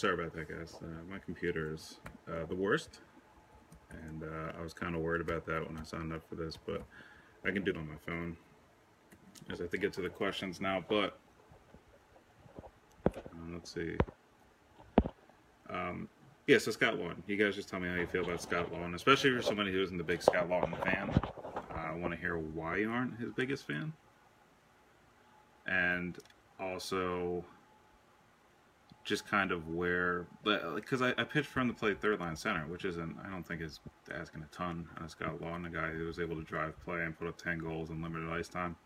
[0.00, 0.78] sorry about that, guys.
[0.82, 3.00] Uh, my computer is uh, the worst,
[3.90, 6.56] and uh, I was kind of worried about that when I signed up for this,
[6.56, 6.82] but
[7.44, 8.34] I can do it on my phone.
[9.50, 11.18] As I have to get to the questions now, but
[13.14, 13.20] uh,
[13.52, 13.96] let's see.
[15.68, 16.08] Um,
[16.46, 17.22] yeah, so Scott Laughton.
[17.26, 19.82] You guys just tell me how you feel about Scott Laughton, especially for somebody who
[19.82, 21.10] isn't the big Scott Laughton fan.
[21.74, 23.92] I want to hear why you aren't his biggest fan,
[25.66, 26.18] and
[26.58, 27.44] also
[29.04, 30.26] just kind of where,
[30.74, 33.46] because I, I pitched for him to play third line center, which isn't, I don't
[33.46, 33.80] think is
[34.14, 37.18] asking a ton on Scott Laughton, a guy who was able to drive play and
[37.18, 38.76] put up 10 goals in limited ice time.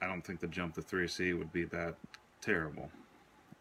[0.00, 1.96] I don't think the jump to 3C would be that
[2.40, 2.90] terrible.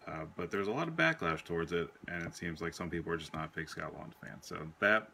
[0.07, 3.11] Uh, but there's a lot of backlash towards it, and it seems like some people
[3.11, 4.45] are just not big Scott Laughton fans.
[4.45, 5.09] So that,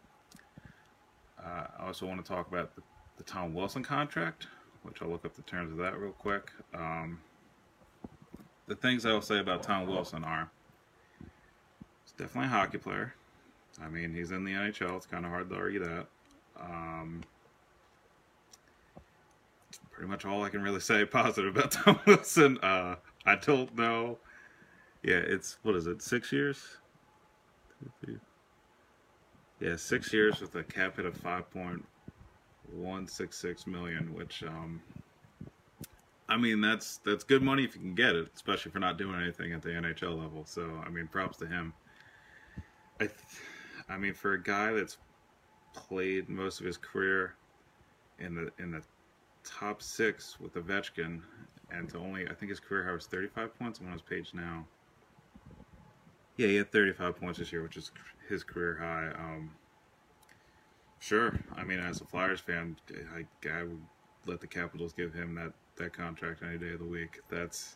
[1.44, 2.82] uh, I also want to talk about the,
[3.18, 4.48] the Tom Wilson contract,
[4.84, 6.52] which I'll look up the terms of that real quick.
[6.76, 7.20] Um,
[8.74, 10.50] the things I will say about Tom Wilson are
[11.20, 13.14] he's definitely a hockey player.
[13.80, 14.98] I mean, he's in the NHL.
[14.98, 16.08] It's kind of hard to argue that.
[16.60, 17.22] Um,
[19.92, 22.58] pretty much all I can really say positive about Tom Wilson.
[22.64, 22.96] Uh,
[23.28, 24.18] I don't know.
[25.04, 26.02] Yeah, it's what is it?
[26.02, 26.78] Six years?
[29.60, 31.86] Yeah, six years with a cap hit of five point
[32.72, 34.82] one six six million, which um,
[36.30, 39.20] I mean, that's that's good money if you can get it, especially for not doing
[39.22, 40.46] anything at the NHL level.
[40.46, 41.74] So, I mean, props to him.
[43.00, 43.20] I, th-
[43.90, 44.98] I mean, for a guy that's
[45.74, 47.36] played most of his career
[48.20, 48.82] in the in the
[49.44, 51.22] top six with Ovechkin,
[51.72, 53.80] and to only I think his career high was 35 points.
[53.80, 54.66] I'm on his page now.
[56.38, 57.92] Yeah, he had 35 points this year, which is
[58.28, 59.10] his career high.
[59.10, 59.52] Um,
[61.00, 62.78] sure, I mean, as a Flyers fan,
[63.16, 63.82] I, I would
[64.26, 67.20] let the Capitals give him that that contract any day of the week.
[67.30, 67.76] That's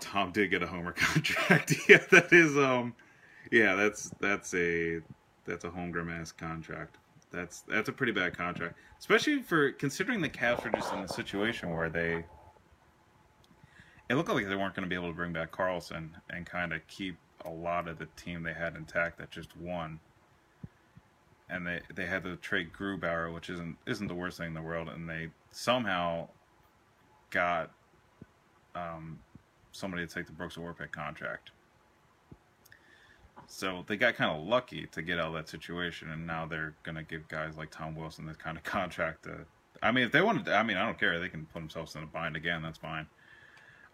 [0.00, 1.74] Tom did get a homer contract.
[1.88, 2.94] yeah, that is um
[3.50, 5.00] yeah, that's that's a
[5.44, 6.96] that's a Holmgren ass contract.
[7.30, 8.76] That's that's a pretty bad contract.
[8.98, 12.24] Especially for considering the Caps were just in a situation where they
[14.08, 16.72] it looked like they weren't going to be able to bring back Carlson and kind
[16.72, 19.98] of keep a lot of the team they had intact that just won
[21.52, 24.62] and they they had to trade Grubauer, which isn't isn't the worst thing in the
[24.62, 26.28] world, and they somehow
[27.30, 27.70] got
[28.74, 29.18] um,
[29.72, 31.50] somebody to take the Brooks Orpik contract.
[33.46, 36.74] So they got kind of lucky to get out of that situation, and now they're
[36.82, 39.24] gonna give guys like Tom Wilson this kind of contract.
[39.24, 39.44] To,
[39.82, 41.20] I mean, if they wanted, to, I mean, I don't care.
[41.20, 42.62] They can put themselves in a bind again.
[42.62, 43.06] That's fine.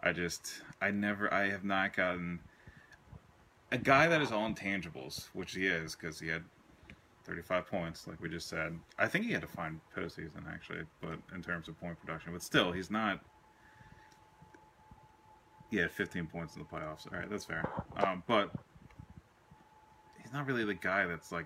[0.01, 2.39] I just, I never, I have not gotten
[3.69, 6.43] a guy that is all intangibles, which he is, because he had
[7.29, 8.77] 35 points, like we just said.
[8.97, 12.41] I think he had to find postseason actually, but in terms of point production, but
[12.41, 13.19] still, he's not.
[15.69, 17.05] He had 15 points in the playoffs.
[17.11, 17.69] All right, that's fair.
[17.97, 18.51] Um, but
[20.19, 21.45] he's not really the guy that's like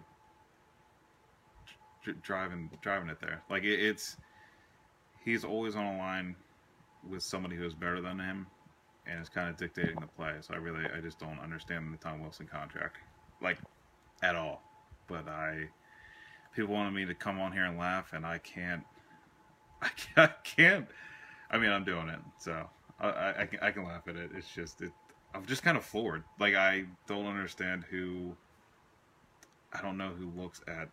[2.21, 3.43] driving driving it there.
[3.49, 4.15] Like it, it's
[5.25, 6.33] he's always on a line
[7.09, 8.47] with somebody who is better than him,
[9.05, 10.35] and is kind of dictating the play.
[10.39, 12.99] So I really I just don't understand the Tom Wilson contract,
[13.41, 13.57] like
[14.21, 14.63] at all
[15.07, 15.69] but I
[16.55, 18.83] people wanted me to come on here and laugh, and I can't.
[20.17, 20.87] I can't.
[21.51, 22.69] I, mean, I'm doing it, so
[22.99, 24.31] I, I, can I can laugh at it.
[24.35, 24.91] It's just it.
[25.33, 26.23] I'm just kind of floored.
[26.39, 28.35] Like I don't understand who.
[29.73, 30.89] I don't know who looks at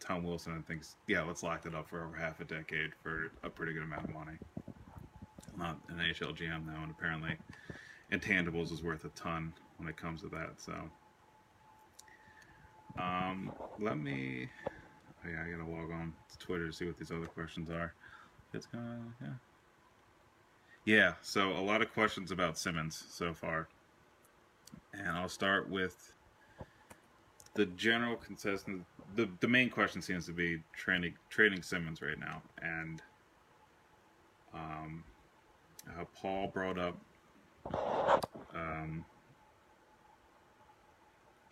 [0.00, 3.30] Tom Wilson and thinks, yeah, let's lock it up for over half a decade for
[3.44, 4.36] a pretty good amount of money.
[5.56, 7.36] not an AHL GM now, and apparently,
[8.10, 10.54] intangibles is worth a ton when it comes to that.
[10.56, 10.72] So
[12.98, 14.48] um, let me
[15.24, 17.92] Oh, yeah, I gotta log on to Twitter to see what these other questions are.
[18.54, 19.28] It's gonna, yeah.
[20.86, 23.68] Yeah, so a lot of questions about Simmonds so far.
[24.94, 26.14] And I'll start with
[27.54, 28.64] the general consensus.
[29.14, 32.42] The, the main question seems to be trading, trading Simmonds right now.
[32.62, 33.02] And
[34.54, 35.04] um,
[35.86, 36.96] uh, Paul brought up
[38.54, 39.04] um,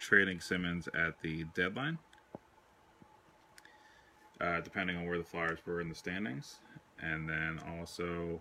[0.08, 1.98] trading Simmonds at the deadline
[4.40, 6.60] uh, depending on where the Flyers were in the standings.
[7.00, 8.40] And then also,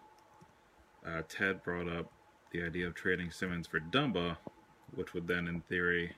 [1.06, 2.12] uh, Ted brought up
[2.52, 4.38] the idea of trading Simmonds for Dumba,
[4.96, 6.14] which would then, in theory,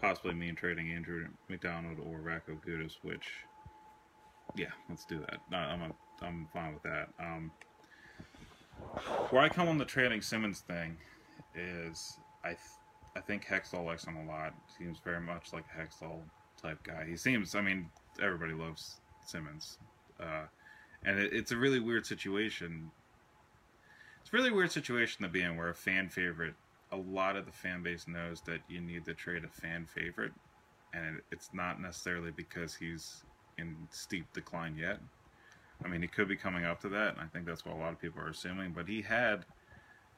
[0.00, 3.28] possibly mean trading Andrew MacDonald or Radko Gudas, which,
[4.56, 5.38] yeah, let's do that.
[5.56, 7.08] I'm, a, I'm fine with that.
[7.20, 7.50] Um,
[9.30, 10.96] where I come on the trading Simmonds thing
[11.54, 12.56] is I,
[13.16, 14.54] I think Hextall likes him a lot.
[14.76, 16.20] Seems very much like a Hextall
[16.60, 17.06] type guy.
[17.08, 17.88] He seems, I mean,
[18.20, 19.78] everybody loves Simmonds,
[20.20, 20.46] uh,
[21.04, 22.90] and it, it's a really weird situation.
[24.20, 26.54] It's a really weird situation to be in, where a fan favorite,
[26.92, 30.32] a lot of the fan base knows that you need to trade a fan favorite,
[30.92, 33.22] and it, it's not necessarily because he's
[33.58, 34.98] in steep decline yet.
[35.84, 37.78] I mean, he could be coming up to that, and I think that's what a
[37.78, 38.72] lot of people are assuming.
[38.72, 39.44] But he had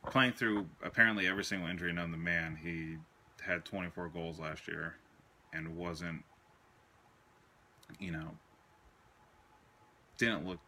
[0.06, 2.58] playing through apparently every single injury known to man.
[2.62, 2.96] He
[3.44, 4.96] had 24 goals last year,
[5.52, 6.24] and wasn't
[7.98, 8.30] you know,
[10.18, 10.58] didn't look.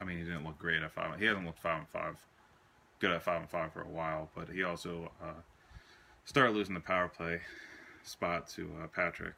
[0.00, 1.18] I mean, he didn't look great at five.
[1.18, 2.16] He hasn't looked five and five,
[2.98, 4.30] good at five and five for a while.
[4.34, 5.40] But he also uh,
[6.24, 7.40] started losing the power play
[8.02, 9.36] spot to uh, Patrick,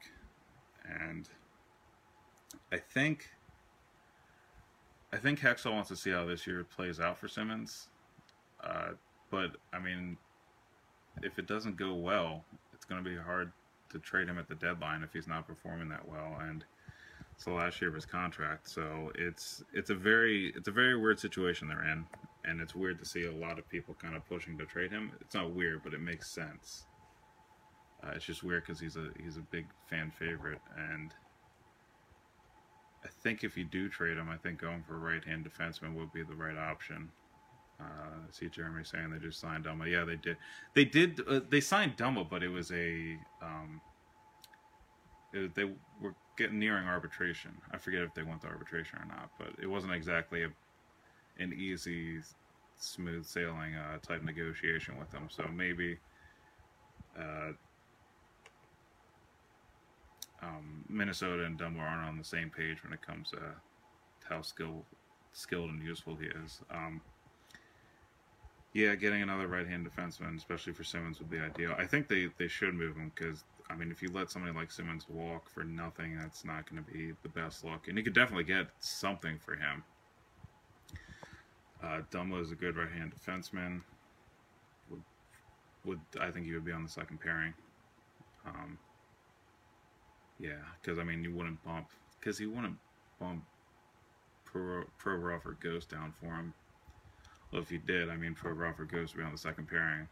[0.85, 1.29] and
[2.71, 3.29] I think.
[5.13, 7.87] I think Hextall wants to see how this year plays out for Simmonds,
[8.61, 8.89] uh,
[9.35, 10.15] but I mean,
[11.21, 13.51] if it doesn't go well, it's going to be hard
[13.89, 16.37] to trade him at the deadline if he's not performing that well.
[16.39, 16.63] And
[17.33, 20.97] it's the last year of his contract, so it's it's a very it's a very
[20.97, 22.05] weird situation they're in,
[22.45, 25.11] and it's weird to see a lot of people kind of pushing to trade him.
[25.19, 26.85] It's not weird, but it makes sense.
[28.01, 31.11] Uh, it's just weird because he's a he's a big fan favorite, and
[33.03, 35.93] I think if you do trade him, I think going for a right hand defenseman
[35.95, 37.09] would be the right option.
[37.79, 37.83] Uh,
[38.31, 39.89] see Jeremy saying they just signed Dumba.
[39.91, 40.37] Yeah, they did.
[40.73, 41.21] They did.
[41.27, 43.17] Uh, they signed Dumba, but it was a.
[43.41, 43.81] Um,
[45.33, 45.65] it, they
[46.01, 47.51] were getting nearing arbitration.
[47.71, 50.49] I forget if they went to arbitration or not, but it wasn't exactly a,
[51.37, 52.19] an easy,
[52.77, 55.27] smooth sailing uh, type negotiation with them.
[55.29, 55.97] So maybe
[57.19, 57.51] uh,
[60.41, 63.39] um, Minnesota and Dumba aren't on the same page when it comes to
[64.29, 64.83] how skilled,
[65.33, 66.61] skilled and useful he is.
[66.71, 67.01] Um,
[68.75, 71.73] yeah, getting another right-hand defenseman, especially for Simmonds, would be ideal.
[71.77, 74.69] I think they, they should move him because I mean, if you let somebody like
[74.69, 77.87] Simmonds walk for nothing, that's not going to be the best look.
[77.87, 79.81] And you could definitely get something for him.
[81.81, 83.79] Uh, Dumba is a good right-hand defenseman.
[84.89, 85.01] Would,
[85.85, 87.53] would I think he would be on the second pairing?
[88.45, 88.77] Um,
[90.37, 90.51] yeah,
[90.81, 91.87] because I mean, you wouldn't bump
[92.19, 92.75] because he wouldn't
[93.21, 93.45] bump
[94.43, 96.53] Pro Provorov or Ghost down for him.
[97.55, 100.09] Well, if you did, I mean, for or Ghost would be on the second pairing.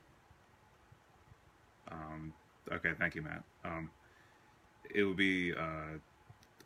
[1.91, 2.33] Um,
[2.71, 3.43] Okay, thank you, Matt.
[3.65, 3.89] Um,
[4.95, 5.97] it would be, uh,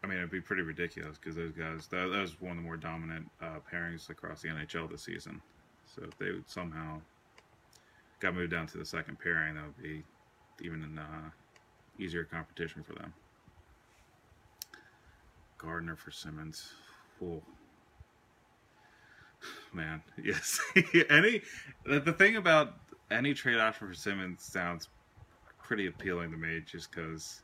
[0.03, 2.63] I mean, it'd be pretty ridiculous because those guys, that, that, was one of the
[2.63, 5.41] more dominant uh, pairings across the NHL this season.
[5.96, 7.01] So if they would somehow
[8.19, 10.03] got moved down to the second pairing, that would be
[10.62, 11.29] even an uh,
[11.98, 13.12] easier competition for them.
[15.57, 16.74] Gardiner for Simmonds.
[17.17, 17.41] Whoa.
[19.77, 20.60] Man, yes.
[21.10, 21.41] any
[21.86, 22.74] the thing about
[23.12, 24.89] any trade option for Simmonds sounds
[25.62, 27.43] pretty appealing to me just because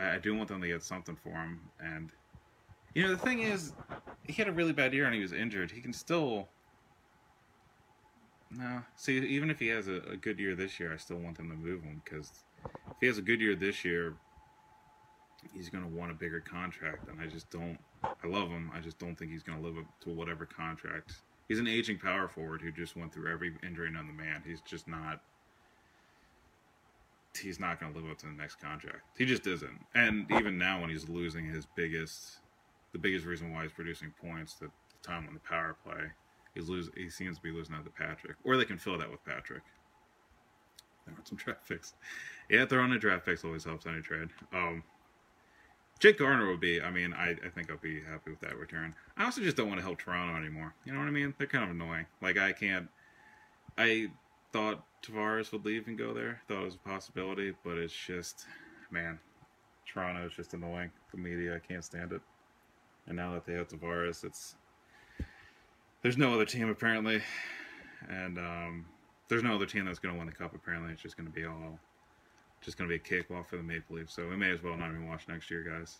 [0.00, 1.60] I, I, do want them to get something for him.
[1.78, 2.10] And,
[2.94, 3.72] you know, the thing is,
[4.24, 5.70] he had a really bad year and he was injured.
[5.70, 6.48] He can still.
[8.50, 8.80] No.
[8.96, 11.50] See, even if he has a, a good year this year, I still want them
[11.50, 12.32] to move him because
[12.64, 14.14] if he has a good year this year,
[15.52, 17.08] he's going to want a bigger contract.
[17.08, 17.78] And I just don't.
[18.02, 18.70] I love him.
[18.74, 21.20] I just don't think he's going to live up to whatever contract.
[21.48, 24.42] He's an aging power forward who just went through every injury known to man.
[24.46, 25.20] He's just not
[27.38, 29.02] he's not going to live up to the next contract.
[29.16, 29.84] He just isn't.
[29.94, 32.38] And even now, when he's losing his biggest,
[32.92, 36.04] the biggest reason why he's producing points, the, the time on the power play,
[36.54, 36.90] he's lose.
[36.96, 39.62] He seems to be losing out to Patrick, or they can fill that with Patrick.
[41.06, 41.94] There are some draft picks.
[42.50, 44.28] Yeah, throwing a draft picks always helps any trade.
[44.52, 44.82] Um,
[45.98, 46.80] Jake Gardiner would be.
[46.80, 48.94] I mean, I, I think I'll be happy with that return.
[49.16, 50.74] I also just don't want to help Toronto anymore.
[50.84, 51.34] You know what I mean?
[51.38, 52.06] They're kind of annoying.
[52.22, 52.88] Like I can't.
[53.76, 54.10] I
[54.52, 56.40] thought Tavares would leave and go there.
[56.48, 58.46] Thought it was a possibility, but it's just,
[58.90, 59.18] man,
[59.86, 60.90] Toronto is just annoying.
[61.12, 62.20] The media, I can't stand it.
[63.06, 64.54] And now that they have Tavares, it's
[66.02, 67.22] there's no other team apparently,
[68.08, 68.86] and um,
[69.28, 70.54] there's no other team that's going to win the cup.
[70.54, 71.78] Apparently, it's just going to be all
[72.60, 74.14] just going to be a cakewalk for the Maple Leafs.
[74.14, 75.98] So we may as well not even watch next year, guys.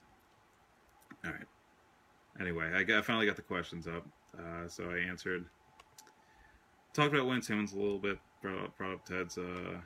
[1.25, 1.47] All right.
[2.41, 4.07] Anyway, I, got, I finally got the questions up,
[4.39, 5.45] uh, so I answered.
[6.93, 8.19] Talked about Wayne Simmonds a little bit.
[8.43, 9.79] Brought up, brought up Ted's uh,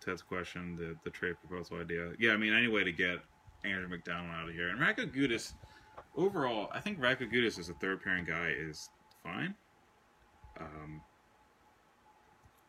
[0.00, 2.12] Ted's question, the the trade proposal idea.
[2.18, 3.18] Yeah, I mean, any way to get
[3.64, 4.68] Andrew MacDonald out of here.
[4.68, 5.54] And Radko Gudas,
[6.16, 8.90] overall, I think Radko Gudas as a third pairing guy is
[9.24, 9.54] fine.
[10.60, 11.00] Um,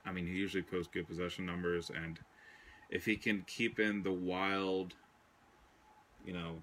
[0.05, 2.19] I mean, he usually posts good possession numbers, and
[2.89, 4.93] if he can keep in the wild,
[6.25, 6.61] you know,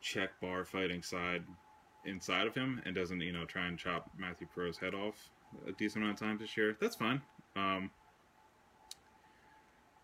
[0.00, 1.42] check bar fighting side
[2.04, 5.30] inside of him and doesn't, you know, try and chop Mathieu Perreault's head off
[5.66, 7.20] a decent amount of times this year, that's fine.
[7.56, 7.90] Um,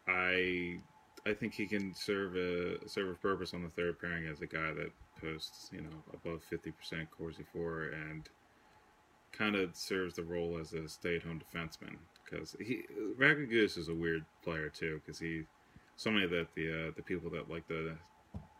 [0.08, 0.78] I
[1.26, 4.46] I think he can serve a serve a purpose on the third pairing as a
[4.46, 4.90] guy that
[5.20, 8.28] posts, you know, above fifty percent Corsi for and
[9.36, 12.84] kind of serves the role as a stay-at-home defenseman because he
[13.18, 15.42] Radko Gudas is a weird player too because he
[15.96, 17.96] so many that the uh, the people that like the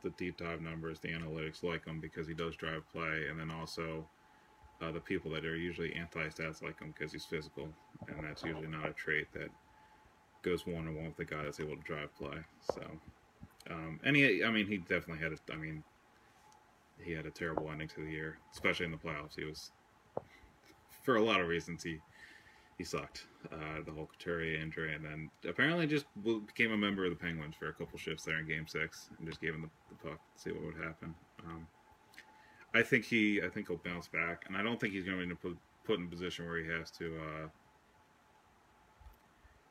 [0.02, 3.50] the deep dive numbers, the analytics like him because he does drive play, and then
[3.50, 4.07] also
[4.83, 7.69] uh, the people that are usually anti-stats like him because he's physical,
[8.09, 9.49] and that's usually not a trait that
[10.43, 12.37] goes one on one with the guy that's able to drive play.
[12.75, 12.83] So,
[13.71, 15.83] um, and he, I mean, he definitely had a, I mean,
[17.02, 19.37] he had a terrible ending to the year, especially in the playoffs.
[19.37, 19.71] He was,
[21.04, 22.00] for a lot of reasons, he
[22.78, 23.26] he sucked.
[23.52, 26.06] Uh, the whole Couturier injury, and then apparently just
[26.46, 29.28] became a member of the Penguins for a couple shifts there in Game Six, and
[29.28, 31.14] just gave him the, the puck to see what would happen.
[31.46, 31.66] Um,
[32.75, 35.34] I think he, I think he'll bounce back, and I don't think he's going to
[35.34, 37.49] be put, in a position where he has to uh,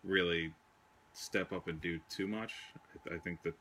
[0.04, 0.54] really
[1.14, 2.54] step up and do too much.
[3.10, 3.56] I, I, think that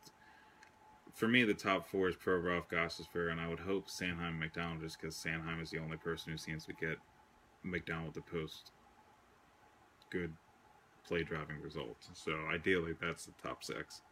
[1.14, 5.00] for me, the top four is Provorov, Gostisbehere, and I would hope Sanheim MacDonald, just
[5.00, 6.98] because Sanheim is the only person who seems to get
[7.64, 8.72] MacDonald to post
[10.10, 10.32] good
[11.06, 12.08] play driving results.
[12.12, 14.02] So ideally, that's the top six.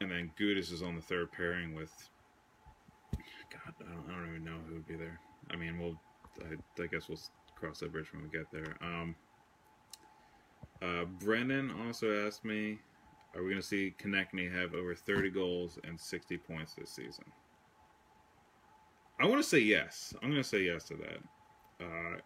[0.00, 1.92] And then Gudas is on the third pairing with.
[3.50, 5.20] God, I don't, I don't even know who would be there.
[5.50, 5.98] I mean, we'll.
[6.40, 7.20] I, I guess we'll
[7.54, 8.76] cross that bridge when we get there.
[8.80, 9.14] Um,
[10.82, 12.78] uh, Brendan also asked me,
[13.34, 17.24] "Are we going to see Konecny have over 30 goals and 60 points this season?"
[19.20, 20.12] I want to say yes.
[20.22, 21.18] I'm going to say yes to that.
[21.80, 22.18] Uh,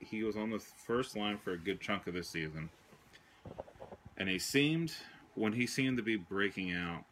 [0.00, 2.70] he was on the first line for a good chunk of this season.
[4.16, 4.92] And he seemed,
[5.34, 7.04] when he seemed to be breaking out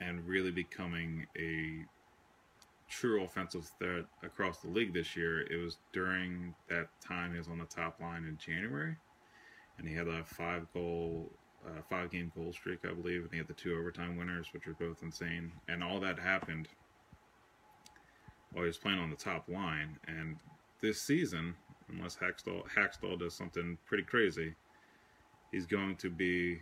[0.00, 1.84] and really becoming a
[2.88, 7.48] true offensive threat across the league this year, it was during that time he was
[7.48, 8.96] on the top line in January.
[9.78, 11.30] And he had a five goal,
[11.66, 13.22] uh, five game goal streak, I believe.
[13.22, 15.52] And he had the two overtime winners, which were both insane.
[15.68, 16.68] And all that happened
[18.52, 19.98] while he was playing on the top line.
[20.06, 20.36] And
[20.80, 21.54] this season,
[21.90, 24.54] unless Hakstol, Hakstol does something pretty crazy,
[25.50, 26.60] he's going to be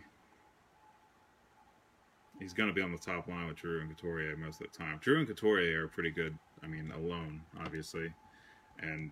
[2.39, 4.77] he's going to be on the top line with Giroux and Couturier most of the
[4.77, 4.99] time.
[5.03, 6.37] Giroux and Couturier are pretty good.
[6.63, 8.11] I mean, alone, obviously,
[8.79, 9.11] and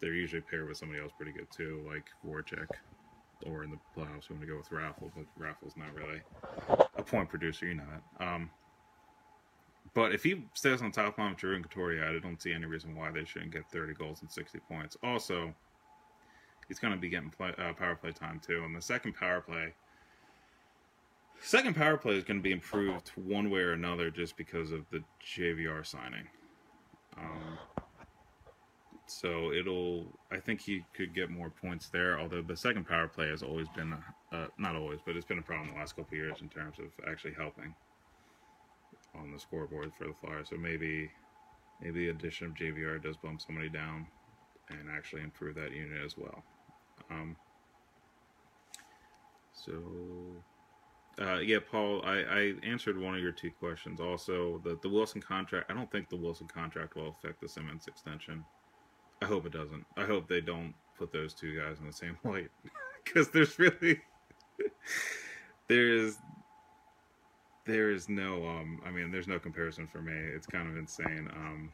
[0.00, 2.68] they're usually paired with somebody else pretty good too, like Voracek,
[3.44, 6.20] or in the playoffs, we want to go with Raffl, but Raffl's not really
[6.96, 7.84] a point producer, you know
[8.18, 8.26] that.
[8.26, 8.50] Um,
[9.94, 12.66] but if he stays on top line with Giroux and Couturier, I don't see any
[12.66, 14.96] reason why they shouldn't get 30 goals and 60 points.
[15.02, 15.52] Also,
[16.68, 18.62] he's going to be getting play, uh, power play time too.
[18.64, 19.74] And the second power play,
[21.40, 24.84] second power play is going to be improved one way or another just because of
[24.90, 26.28] the JVR signing.
[27.18, 27.58] Um,
[29.06, 32.20] so it'll, I think he could get more points there.
[32.20, 33.92] Although the second power play has always been,
[34.32, 36.86] uh, not always, but it's been a problem the last couple years in terms of
[37.08, 37.74] actually helping
[39.20, 40.48] on the scoreboard for the Flyers.
[40.50, 41.10] So maybe
[41.80, 44.06] maybe the addition of JVR does bump somebody down
[44.70, 46.42] and actually improve that unit as well.
[47.10, 47.36] Um,
[49.52, 49.72] so
[51.20, 54.00] uh, yeah, Paul, I, I answered one of your two questions.
[54.00, 55.70] Also, the the Wilson contract.
[55.70, 58.44] I don't think the Wilson contract will affect the Simmonds extension.
[59.22, 59.84] I hope it doesn't.
[59.96, 62.50] I hope they don't put those two guys in the same light
[63.04, 64.00] because there's really
[65.68, 66.16] there is
[67.70, 70.12] there is no um i mean there's no comparison for me.
[70.12, 71.72] It's kind of insane um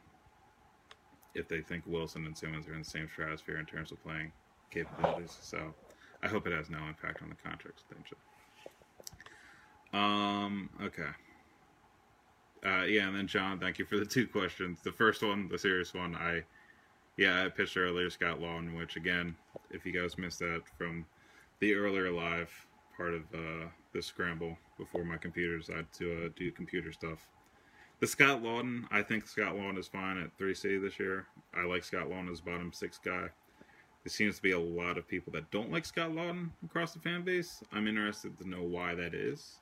[1.33, 4.31] if they think wilson and Simmonds are in the same stratosphere in terms of playing
[4.69, 5.37] capabilities.
[5.41, 5.73] So
[6.23, 8.17] i hope it has no impact on the contract extension.
[9.93, 11.09] Um okay.
[12.65, 14.79] Uh yeah and then john thank you for the two questions.
[14.83, 16.43] The first one the serious one i
[17.17, 19.35] yeah i pitched earlier scott Laughton, which again
[19.71, 21.05] if you guys missed that from
[21.59, 22.51] the earlier live
[22.95, 23.65] part of uh
[23.97, 27.27] this scramble before my computer decided to uh, do computer stuff.
[27.99, 31.25] The Scott Laughton, I think Scott Laughton is fine at 3C this year.
[31.51, 33.29] I like Scott Laughton as bottom six guy.
[34.03, 36.99] There seems to be a lot of people that don't like Scott Laughton across the
[36.99, 37.63] fan base.
[37.73, 39.61] I'm interested to know why that is.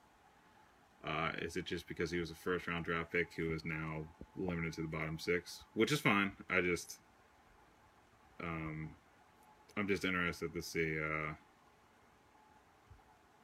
[1.06, 4.04] Uh, is it just because he was a first round draft pick who is now
[4.36, 6.34] limited to the bottom six, which is fine.
[6.50, 7.00] I just,
[8.44, 8.90] um,
[9.78, 10.98] I'm just interested to see.
[11.00, 11.34] Uh,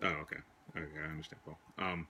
[0.04, 0.38] oh, okay,
[0.76, 1.42] okay, I understand.
[1.46, 1.58] Paul.
[1.78, 2.08] Um,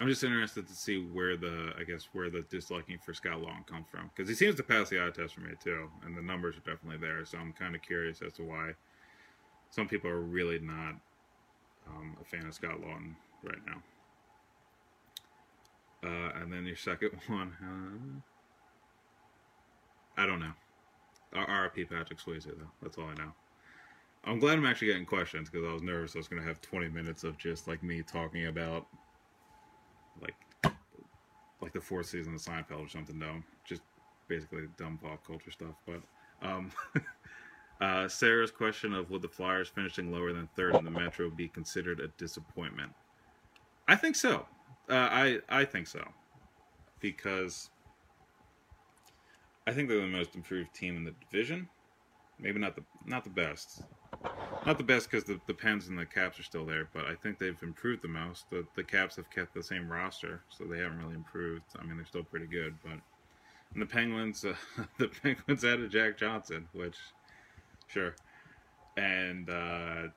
[0.00, 3.66] I'm just interested to see where the, I guess, where the disliking for Scott Laughton
[3.66, 6.22] comes from because he seems to pass the eye test for me too, and the
[6.22, 7.24] numbers are definitely there.
[7.26, 8.72] So I'm kind of curious as to why
[9.70, 10.94] some people are really not
[11.86, 13.82] um, a fan of Scott Laughton right now.
[16.02, 18.22] Uh, and then your second one,
[20.16, 20.52] I don't know.
[21.34, 22.70] RIP Patrick Swayze though.
[22.82, 23.32] That's all I know.
[24.24, 26.60] I'm glad I'm actually getting questions because I was nervous I was going to have
[26.60, 28.86] 20 minutes of just like me talking about
[30.20, 30.34] like
[31.60, 33.18] like the fourth season of Seinfeld or something.
[33.18, 33.82] No, just
[34.28, 35.74] basically dumb pop culture stuff.
[35.86, 36.00] But
[36.42, 36.70] um,
[37.80, 41.48] uh, Sarah's question of would the Flyers finishing lower than third in the Metro be
[41.48, 42.92] considered a disappointment?
[43.88, 44.46] I think so.
[44.88, 46.02] Uh, I I think so
[47.00, 47.70] because
[49.66, 51.68] I think they're the most improved team in the division.
[52.38, 53.82] Maybe not the not the best,
[54.66, 57.14] not the best because the, the Pens and the Caps are still there, but I
[57.14, 58.50] think they've improved the most.
[58.50, 61.64] The the Caps have kept the same roster, so they haven't really improved.
[61.78, 62.98] I mean, they're still pretty good, but
[63.72, 64.54] and the Penguins, uh,
[64.98, 66.96] the Penguins added Jack Johnson, which
[67.86, 68.14] sure,
[68.96, 70.08] and uh,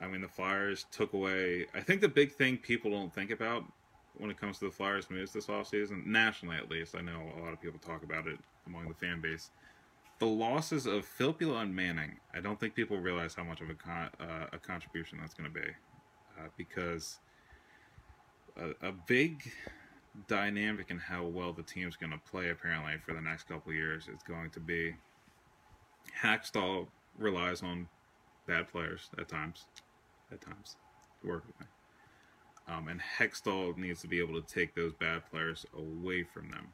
[0.00, 1.66] I mean the Flyers took away.
[1.74, 3.64] I think the big thing people don't think about
[4.18, 7.40] when it comes to the Flyers moves this offseason, nationally at least, I know a
[7.40, 9.50] lot of people talk about it among the fan base
[10.22, 13.74] the losses of Filppula and Manning, I don't think people realize how much of a
[13.74, 15.66] con- uh, a contribution that's going to be,
[16.38, 17.18] uh, because
[18.56, 19.50] a, a, big
[20.28, 24.06] dynamic in how well the team's going to play apparently for the next couple years
[24.06, 24.94] is going to be
[26.22, 26.86] Hakstol
[27.18, 27.88] relies on
[28.46, 29.64] bad players at times,
[30.30, 30.76] at times
[31.24, 31.66] work with me.
[32.68, 36.68] Um, and Hextall needs to be able to take those bad players away from them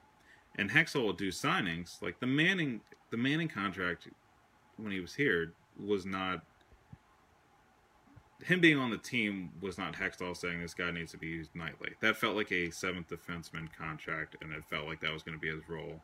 [0.59, 2.03] and Hextall will do signings.
[2.03, 4.09] Like the Manning, the Manning contract
[4.77, 6.43] when he was here was not
[8.45, 11.55] him being on the team was not Hextall saying this guy needs to be used
[11.55, 11.91] nightly.
[12.01, 15.41] That felt like a seventh defenseman contract, and it felt like that was going to
[15.41, 16.01] be his role.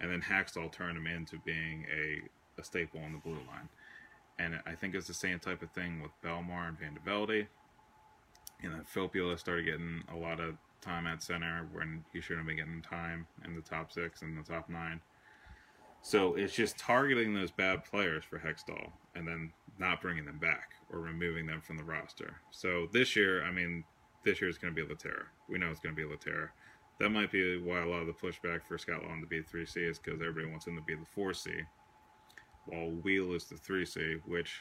[0.00, 2.22] And then Hextall turned him into being a,
[2.60, 3.68] a staple on the blue line.
[4.38, 7.46] And I think it's the same type of thing with Bellemare and VandeVelde.
[8.62, 12.54] And then Filppula started getting a lot of time at center when he shouldn't be
[12.54, 15.00] getting time in the top six and the top nine.
[16.02, 20.72] So it's just targeting those bad players for Hextall and then not bringing them back
[20.92, 22.34] or removing them from the roster.
[22.50, 23.84] So this year, I mean,
[24.24, 25.24] this year is going to be Lehtera.
[25.48, 26.48] We know it's going to be Lehtera.
[26.98, 29.88] That might be why a lot of the pushback for Scott Laughton to be 3C
[29.90, 31.64] is because everybody wants him to be the 4C,
[32.66, 34.60] while Wheel is the 3C, which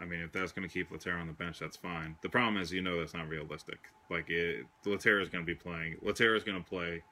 [0.00, 2.16] I mean, if that's going to keep Lehtera on the bench, that's fine.
[2.22, 3.78] The problem is, you know, that's not realistic.
[4.10, 5.96] Like, it, Lehtera is going to be playing.
[6.04, 7.02] Lehtera is going to play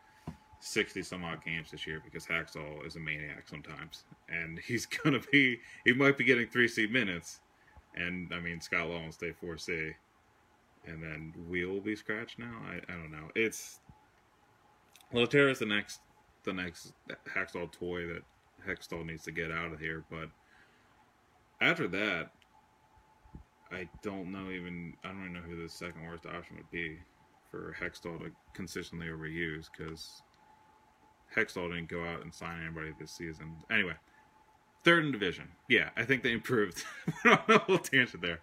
[0.61, 5.21] sixty some odd games this year because Hakstol is a maniac sometimes, and he's going
[5.21, 5.61] to be.
[5.85, 7.40] He might be getting three C minutes,
[7.95, 9.92] and I mean, Scott Law will stay four C,
[10.87, 12.61] and then we'll be scratched now.
[12.66, 13.29] I, I don't know.
[13.35, 13.81] It's
[15.12, 16.01] Lehtera is the next
[16.45, 16.95] the next
[17.35, 18.23] Hakstol toy that
[18.66, 20.29] Hextall needs to get out of here, but
[21.61, 22.33] after that
[23.73, 26.99] I don't know even I don't even know who the second worst option would be
[27.51, 30.23] for Hextall to consistently overuse because
[31.35, 33.57] Hextall didn't go out and sign anybody this season.
[33.71, 33.95] Anyway,
[34.85, 35.49] third in division.
[35.69, 36.85] Yeah, I think they improved.
[37.25, 38.41] a little tangent there.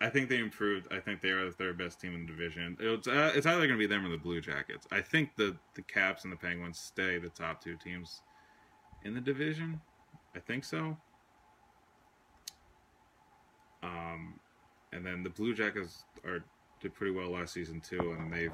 [0.00, 0.92] I think they improved.
[0.92, 2.76] I think they are the third best team in the division.
[2.78, 4.86] It's, uh, it's either going to be them or the Blue Jackets.
[4.92, 8.20] I think the the Caps and the Penguins stay the top two teams
[9.04, 9.80] in the division.
[10.34, 10.98] I think so.
[13.86, 14.40] Um,
[14.92, 16.44] and then the Blue Jackets are
[16.80, 18.52] did pretty well last season too, and they've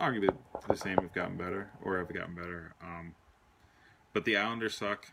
[0.00, 0.34] arguably
[0.68, 2.74] the same have gotten better or have gotten better.
[2.82, 3.14] Um,
[4.12, 5.06] but the Islanders suck.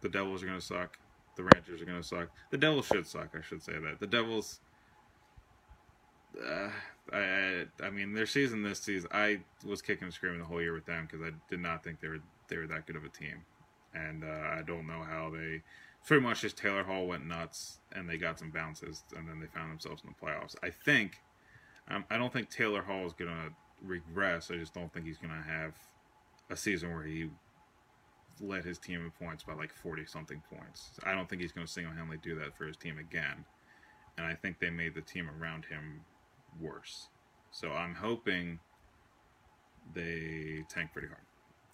[0.00, 0.98] The Devils are going to suck.
[1.36, 2.28] The Rangers are going to suck.
[2.50, 3.30] The Devils should suck.
[3.36, 4.60] I should say that the Devils.
[6.38, 6.68] Uh,
[7.12, 9.08] I, I mean their season this season.
[9.12, 12.00] I was kicking and screaming the whole year with them because I did not think
[12.00, 13.42] they were they were that good of a team,
[13.94, 15.62] and uh, I don't know how they
[16.06, 19.46] pretty much just Taylor Hall went nuts and they got some bounces and then they
[19.46, 20.54] found themselves in the playoffs.
[20.62, 21.20] I think,
[21.88, 24.50] um, I don't think Taylor Hall is going to regress.
[24.50, 25.74] I just don't think he's going to have
[26.48, 27.28] a season where he
[28.40, 30.90] led his team in points by like 40 something points.
[31.02, 33.44] I don't think he's going to single handedly do that for his team again.
[34.16, 36.02] and I think they made the team around him
[36.60, 37.08] worse.
[37.50, 38.60] So I'm hoping
[39.94, 41.20] they tank pretty hard.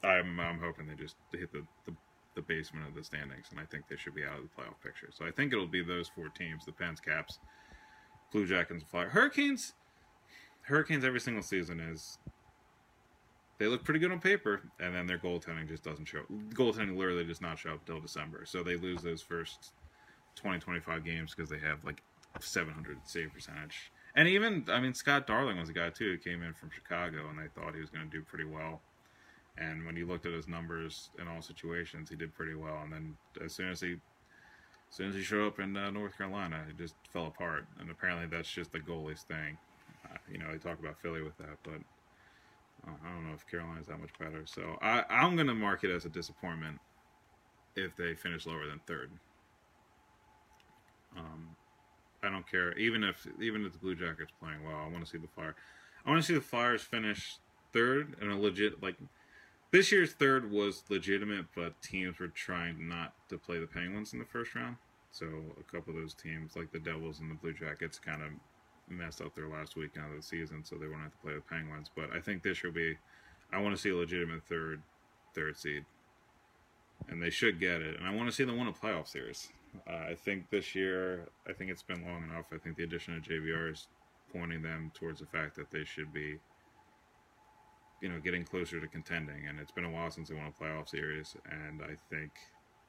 [0.04, 1.94] I'm I'm hoping they just hit the, the
[2.34, 4.80] the basement of the standings, and I think they should be out of the playoff
[4.82, 5.08] picture.
[5.12, 7.38] So I think it'll be those four teams: the Pens, Caps,
[8.32, 9.12] Blue Jackets, and Flyers.
[9.12, 9.74] Hurricanes.
[10.62, 12.18] Hurricanes every single season is
[13.58, 16.22] they look pretty good on paper, and then their goaltending just doesn't show.
[16.54, 19.72] Goaltending literally does not show up until December, so they lose those first
[20.36, 22.02] 20, 25 games because they have like
[22.40, 23.92] 700 save percentage.
[24.14, 27.28] And even, I mean, Scott Darling was a guy too who came in from Chicago,
[27.28, 28.80] and they thought he was going to do pretty well.
[29.58, 32.80] And when you looked at his numbers in all situations, he did pretty well.
[32.82, 36.16] And then as soon as he, as soon as he showed up in uh, North
[36.16, 37.66] Carolina, it just fell apart.
[37.78, 39.58] And apparently that's just the goalie's thing.
[40.04, 41.80] Uh, you know, they talk about Philly with that, but
[42.86, 44.44] uh, I don't know if Carolina's that much better.
[44.46, 46.78] So I, I'm going to mark it as a disappointment
[47.76, 49.10] if they finish lower than third.
[51.16, 51.48] Um,
[52.22, 52.76] I don't care.
[52.78, 55.54] Even if even if the Blue Jackets playing well, I want to see the Fire.
[56.06, 57.36] I want to see the Flyers finish
[57.72, 58.96] third and a legit like
[59.72, 64.18] this year's third was legitimate, but teams were trying not to play the Penguins in
[64.18, 64.76] the first round.
[65.10, 65.26] So
[65.58, 68.28] a couple of those teams, like the Devils and the Blue Jackets, kind of
[68.88, 71.40] messed up their last weekend of the season, so they won't have to play the
[71.40, 71.90] Penguins.
[71.94, 72.96] But I think this will be.
[73.52, 74.82] I want to see a legitimate third,
[75.34, 75.84] third seed,
[77.08, 77.98] and they should get it.
[77.98, 79.48] And I want to see them win a playoff series.
[79.88, 82.46] Uh, I think this year, I think it's been long enough.
[82.52, 83.88] I think the addition of JVR is
[84.32, 86.38] pointing them towards the fact that they should be,
[88.02, 89.46] you know, getting closer to contending.
[89.48, 92.32] And it's been a while since they won a playoff series, and I think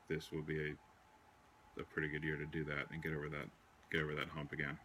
[0.10, 3.46] this will be a, a pretty good year to do that and get over that
[3.92, 4.78] get over that hump again.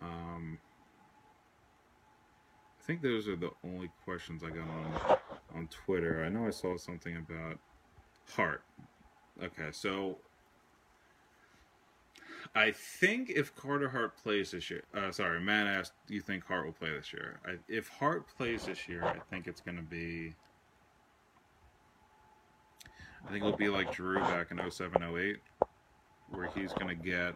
[0.00, 0.58] Um,
[2.80, 5.18] I think those are the only questions I got on
[5.54, 6.24] on Twitter.
[6.24, 7.58] I know I saw something about
[8.34, 8.62] Hart.
[9.42, 10.18] Okay, so
[12.56, 16.44] I think if Carter Hart plays this year, uh, sorry, Matt asked, do you think
[16.46, 17.40] Hart will play this year?
[17.44, 20.34] I, if Hart plays this year, I think it's going to be.
[23.26, 25.38] I think it'll be like Giroux back in 07 08,
[26.30, 27.34] where he's going to get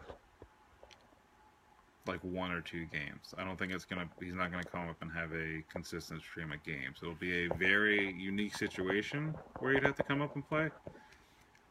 [2.09, 3.35] like one or two games.
[3.37, 4.09] I don't think it's gonna.
[4.20, 6.96] He's not gonna come up and have a consistent stream of games.
[7.02, 10.70] It'll be a very unique situation where he'd have to come up and play.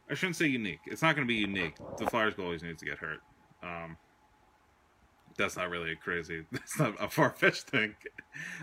[0.10, 0.80] I shouldn't say unique.
[0.86, 1.76] It's not gonna be unique.
[1.98, 3.20] The Flyers goalies need to get hurt.
[3.64, 3.98] Um,
[5.38, 6.46] that's not really a crazy.
[6.52, 7.96] That's not a far fetched thing.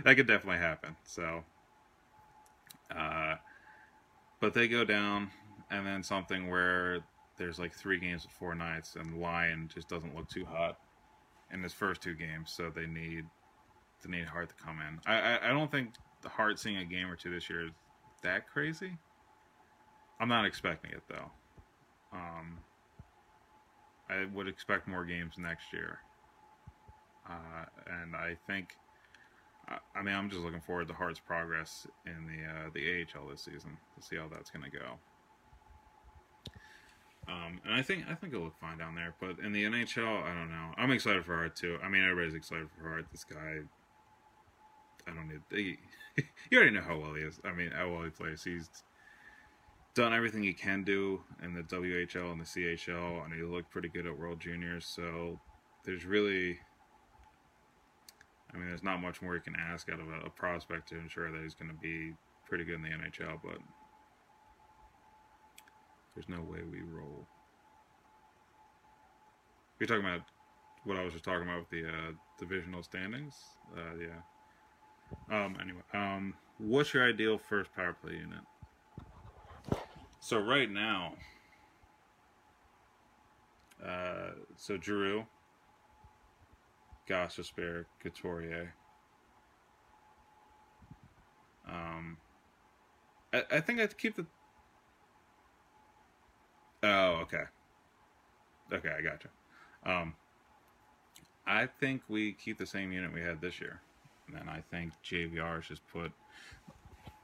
[0.04, 0.96] that could definitely happen.
[1.04, 1.44] So,
[2.94, 3.37] uh,
[4.40, 5.30] but they go down,
[5.70, 7.00] and then something where
[7.37, 10.78] there's like three games of four nights, and Lyon just doesn't look too hot
[11.52, 13.24] in his first two games, so they need
[14.04, 15.00] they need Hart to come in.
[15.07, 15.90] I, I, I don't think
[16.22, 17.72] the Hart seeing a game or two this year is
[18.22, 18.96] that crazy.
[20.20, 21.30] I'm not expecting it though.
[22.12, 22.59] Um,
[24.09, 25.99] I would expect more games next year,
[27.29, 27.64] uh,
[28.03, 28.77] and I think.
[29.97, 33.40] I mean, I'm just looking forward to Hart's progress in the uh, the AHL this
[33.40, 34.99] season to see how that's going to go.
[37.29, 39.14] Um, and I think I think it'll look fine down there.
[39.21, 40.73] But in the NHL, I don't know.
[40.77, 41.79] I'm excited for Hart too.
[41.83, 43.07] I mean, everybody's excited for Hart.
[43.11, 43.61] This guy,
[45.07, 45.40] I don't need.
[45.51, 45.79] He,
[46.51, 47.40] you already know how well he is.
[47.45, 48.45] I mean, how well he plays.
[48.45, 48.69] He's
[49.94, 53.88] done everything he can do in the WHL and the CHL, and he looked pretty
[53.88, 54.87] good at World Juniors.
[54.87, 55.38] So
[55.85, 56.59] there's really,
[58.52, 60.98] I mean, there's not much more you can ask out of a, a prospect to
[60.98, 62.12] ensure that he's going to be
[62.48, 63.38] pretty good in the NHL.
[63.42, 63.59] But
[66.14, 67.26] there's no way we roll.
[69.78, 70.22] You're talking about
[70.85, 73.35] what I was just talking about with the uh, divisional standings.
[73.76, 75.44] Uh, yeah.
[75.44, 75.57] Um.
[75.61, 75.83] Anyway.
[75.92, 76.35] Um.
[76.59, 78.38] What's your ideal first power play unit?
[80.25, 81.13] So right now.
[83.85, 84.31] Uh.
[84.57, 85.27] So Giroux.
[87.07, 88.73] Gostisbehere, Couturier.
[91.69, 92.17] Um.
[93.35, 94.25] I, I think I'd keep the
[96.83, 97.45] Oh, okay.
[98.73, 99.29] Okay, I gotcha.
[99.85, 100.15] Um,
[101.47, 103.83] I think we keep the same unit we had this year,
[104.35, 106.13] and I think JVR is just put.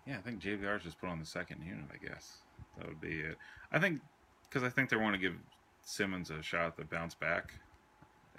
[0.07, 1.87] Yeah, I think JVR is just put on the second unit.
[1.91, 2.41] I guess
[2.79, 3.37] that would be it.
[3.73, 4.01] I think
[4.49, 5.35] because I think they want to give
[5.83, 7.55] Simmonds a shot to bounce back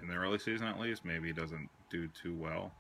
[0.02, 1.06] in the early season at least.
[1.06, 2.72] Maybe he doesn't do too well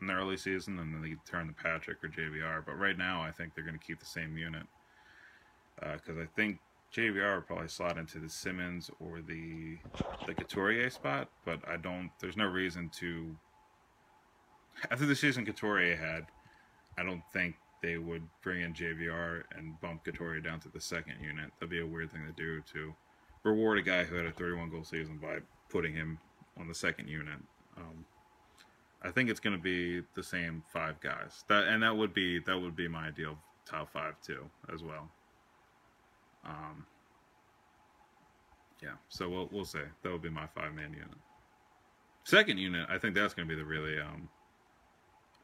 [0.00, 2.64] in the early season, and then they turn to Patrick or JVR.
[2.64, 4.64] But right now, I think they're going to keep the same unit
[5.80, 6.58] because uh, I think
[6.94, 9.78] JVR would probably slot into the Simmonds or the
[10.26, 12.10] the Couturier spot, but I don't.
[12.20, 13.34] There's no reason to.
[14.90, 16.26] After the season Couturier had,
[16.98, 21.16] I don't think they would bring in JVR and bump Couturier down to the second
[21.20, 21.50] unit.
[21.58, 22.94] That'd be a weird thing to do to
[23.42, 26.18] reward a guy who had a 31 goal season by putting him
[26.58, 27.38] on the second unit.
[27.76, 28.06] Um,
[29.02, 31.44] I think it's going to be the same five guys.
[31.48, 35.10] That and that would be that would be my ideal top five too as well.
[36.46, 36.86] Um,
[38.82, 41.18] yeah, so we'll we'll say that would be my five man unit.
[42.24, 44.30] Second unit, I think that's going to be the really um,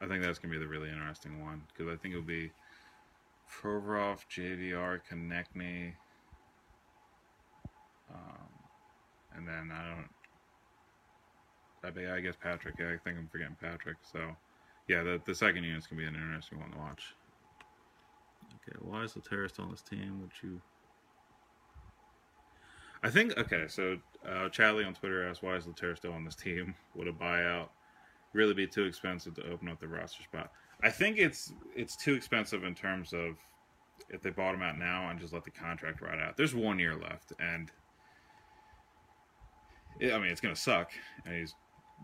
[0.01, 2.51] I think that's going to be the really interesting one because I think it'll be
[3.51, 5.93] Provorov, JVR, Konecny,
[8.11, 8.49] um,
[9.35, 10.09] and then I don't.
[11.83, 12.75] I, be, I guess Patrick.
[12.79, 13.97] Yeah, I think I'm forgetting Patrick.
[14.11, 14.35] So,
[14.87, 17.15] yeah, the the second unit's gonna be an interesting one to watch.
[18.67, 20.21] Okay, why is Lehtera still on this team?
[20.21, 20.61] Would you?
[23.03, 23.65] I think okay.
[23.67, 26.75] So, uh, Charlie on Twitter asked, "Why is Lehtera still on this team?
[26.95, 27.69] Would a buyout
[28.33, 30.51] really be too expensive to open up the roster spot?"
[30.83, 33.37] I think it's it's too expensive in terms of
[34.09, 36.37] if they bought him out now and just let the contract ride out.
[36.37, 37.71] There's one year left, and
[39.99, 40.91] it, I mean it's gonna suck,
[41.25, 41.53] and he's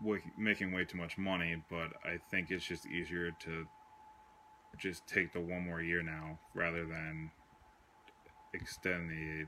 [0.02, 1.62] w- making way too much money.
[1.68, 3.66] But I think it's just easier to
[4.78, 7.30] just take the one more year now rather than
[8.54, 9.46] extend the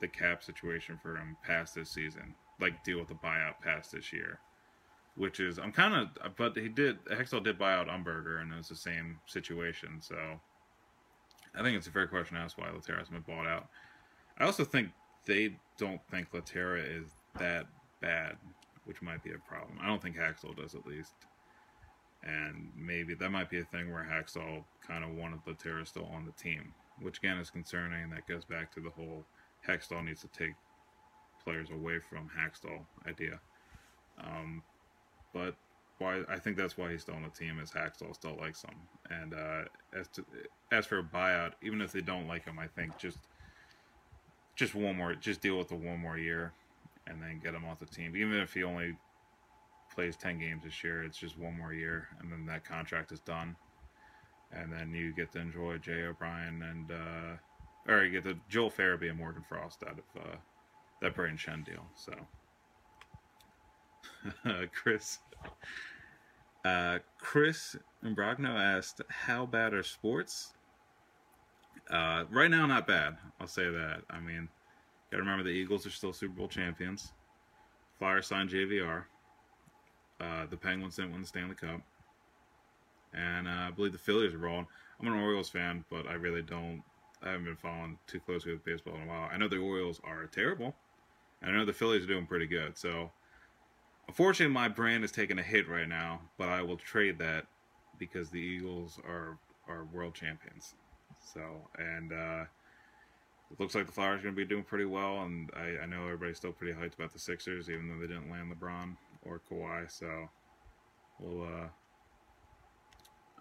[0.00, 4.12] the cap situation for him past this season, like deal with the buyout past this
[4.12, 4.38] year.
[5.14, 8.56] Which is I'm kind of, but he did Hextall did buy out Umberger, and it
[8.56, 10.00] was the same situation.
[10.00, 10.16] So
[11.54, 13.68] I think it's a fair question to ask why Lehtera has been bought out.
[14.38, 14.88] I also think
[15.26, 17.66] they don't think Lehtera is that
[18.00, 18.36] bad,
[18.86, 19.78] which might be a problem.
[19.80, 21.12] I don't think Hakstol does at least.
[22.24, 26.24] And maybe that might be a thing where Hakstol kind of wanted Lehtera still on
[26.24, 28.10] the team, which again is concerning.
[28.10, 29.24] That goes back to the whole
[29.66, 30.54] Hextall needs to take
[31.42, 33.40] players away from Hakstol idea.
[34.22, 34.62] Um,
[35.32, 35.54] but
[35.98, 38.74] why I think that's why he's still on the team is Hakstol still likes him.
[39.10, 39.62] And uh,
[39.98, 40.24] as to
[40.70, 43.18] as for a buyout, even if they don't like him, I think just
[44.56, 46.52] just one more, just deal with the one more year,
[47.06, 48.16] and then get him off the team.
[48.16, 48.96] Even if he only
[49.94, 53.20] plays ten games this year, it's just one more year, and then that contract is
[53.20, 53.56] done.
[54.52, 58.70] And then you get to enjoy Jay O'Brien and uh, or you get the Joel
[58.70, 60.36] Farabee and Morgan Frost out of uh,
[61.00, 61.84] that Brayden Schenn deal.
[61.94, 62.12] So.
[64.72, 65.18] Chris.
[66.64, 70.52] Uh, Chris Brogno asked, "How bad are sports?"
[71.90, 73.16] Uh, right now, not bad.
[73.40, 74.02] I'll say that.
[74.08, 74.48] I mean,
[75.10, 77.12] got to remember the Eagles are still Super Bowl champions.
[77.98, 79.04] Flyers signed JVR.
[80.20, 81.80] Uh, the Penguins didn't win the Stanley Cup,
[83.12, 84.66] and uh, I believe the Phillies are rolling.
[85.00, 86.82] I'm an Orioles fan, but I really don't.
[87.22, 89.28] I haven't been following too closely with baseball in a while.
[89.32, 90.74] I know the Orioles are terrible,
[91.40, 92.78] and I know the Phillies are doing pretty good.
[92.78, 93.10] So
[94.08, 97.46] Unfortunately, my brand is taking a hit right now, but I will trade that
[97.98, 99.38] because the Eagles are
[99.68, 100.74] are world champions.
[101.32, 101.40] So,
[101.78, 102.44] and uh,
[103.50, 105.86] it looks like the Flyers are going to be doing pretty well, and I, I,
[105.86, 109.40] know everybody's still pretty hyped about the Sixers, even though they didn't land LeBron or
[109.50, 109.90] Kawhi.
[109.90, 110.28] So,
[111.20, 111.44] we'll.
[111.44, 111.68] Uh,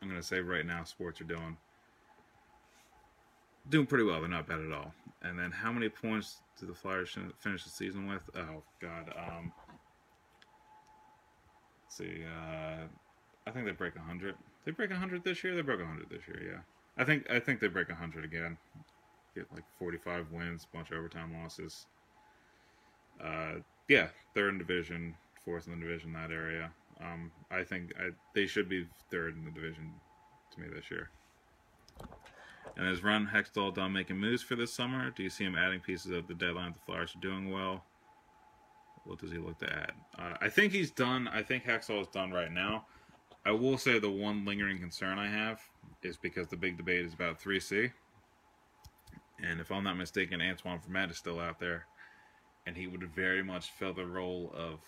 [0.01, 1.57] I'm going to say right now, sports are doing
[3.69, 4.19] doing pretty well.
[4.19, 4.93] They're not bad at all.
[5.21, 8.23] And then, how many points do the Flyers finish the season with?
[8.35, 9.13] Oh God.
[9.17, 9.51] Um,
[11.91, 12.23] see.
[12.25, 12.85] Uh,
[13.45, 14.35] I think they break 100.
[14.65, 15.55] They break 100 this year.
[15.55, 16.41] They broke 100 this year.
[16.43, 16.59] Yeah.
[16.97, 18.57] I think I think they break 100 again.
[19.35, 21.85] Get like 45 wins, bunch of overtime losses.
[23.23, 26.71] Uh, yeah, third in division, fourth in the division that area.
[27.01, 29.93] Um, I think I, they should be third in the division
[30.53, 31.09] to me this year.
[32.77, 35.09] And is Ron Hextall done making moves for this summer?
[35.09, 36.73] Do you see him adding pieces of the deadline?
[36.73, 37.83] The Flyers are doing well.
[39.05, 39.93] What does he look to add?
[40.17, 41.27] Uh, I think he's done.
[41.27, 42.85] I think Hextall is done right now.
[43.45, 45.59] I will say the one lingering concern I have
[46.03, 47.91] is because the big debate is about 3C.
[49.43, 51.87] And if I'm not mistaken, Antoine Vermette is still out there.
[52.67, 54.79] And he would very much fill the role of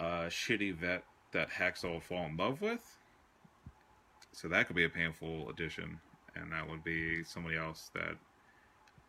[0.00, 2.98] a shitty vet that Hextall would fall in love with.
[4.32, 6.00] So that could be a painful addition.
[6.34, 8.16] And that would be somebody else that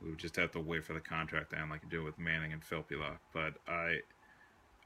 [0.01, 2.19] we would just have to wait for the contract to end, like you do with
[2.19, 3.17] Manning and Filppula.
[3.33, 3.97] But I,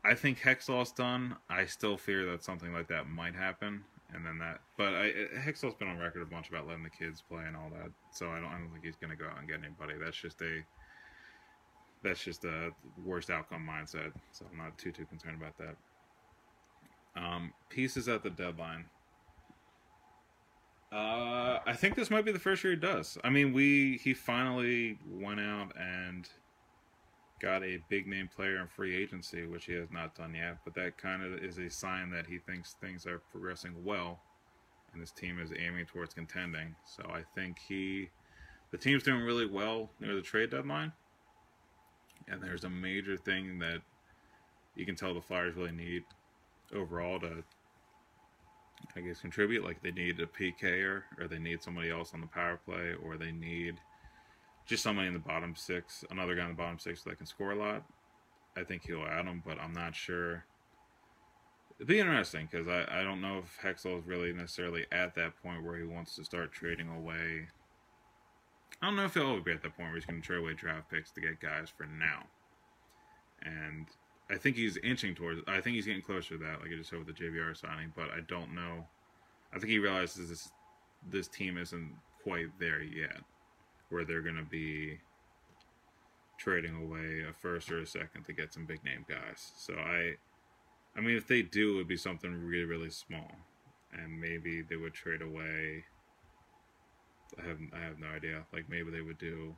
[0.04, 1.36] I think Hextall's done.
[1.50, 4.62] I still fear that something like that might happen, and then that.
[4.78, 7.70] But I, Hextall's been on record a bunch about letting the kids play and all
[7.72, 7.92] that.
[8.12, 9.94] So I don't, I don't think he's going to go out and get anybody.
[10.04, 10.62] That's just a.
[12.04, 12.72] That's just a
[13.06, 14.12] worst outcome mindset.
[14.32, 15.76] So I'm not too too concerned about that.
[17.22, 18.86] Um, pieces at the deadline.
[20.92, 20.96] Uh,
[21.66, 23.18] I think this might be the first year he does.
[23.24, 26.28] I mean, we he finally went out and
[27.40, 30.58] got a big name player in free agency, which he has not done yet.
[30.64, 34.20] But that kind of is a sign that he thinks things are progressing well,
[34.94, 36.76] and his team is aiming towards contending.
[36.86, 38.10] So I think he,
[38.72, 40.92] the team's doing really well near the trade deadline.
[42.28, 43.82] And there's a major thing that
[44.76, 46.04] you can tell the Flyers really need
[46.74, 47.44] overall to,
[48.96, 49.64] I guess, contribute.
[49.64, 53.18] Like they need a PKer, or they need somebody else on the power play, or
[53.18, 53.76] they need
[54.66, 57.52] just somebody in the bottom six, another guy in the bottom six that can score
[57.52, 57.84] a lot.
[58.56, 60.46] I think he'll add him, but I'm not sure.
[61.78, 65.42] It'd be interesting because I, I don't know if Hextall is really necessarily at that
[65.42, 67.48] point where he wants to start trading away.
[68.82, 70.40] I don't know if he'll ever be at that point where he's going to trade
[70.40, 72.24] away draft picks to get guys for now.
[73.44, 73.88] And
[74.32, 75.42] I think he's inching towards.
[75.48, 77.92] I think he's getting closer to that, like I just said with the JVR signing.
[77.96, 78.86] But I don't know.
[79.54, 80.50] I think he realizes this
[81.10, 81.92] this team isn't
[82.24, 83.22] quite there yet,
[83.90, 85.00] where they're going to be
[86.38, 89.52] trading away a first or a second to get some big name guys.
[89.58, 90.16] So I,
[90.96, 93.32] I mean, if they do, it would be something really really small,
[93.92, 95.84] and maybe they would trade away.
[97.38, 98.44] I have I have no idea.
[98.54, 99.56] Like maybe they would do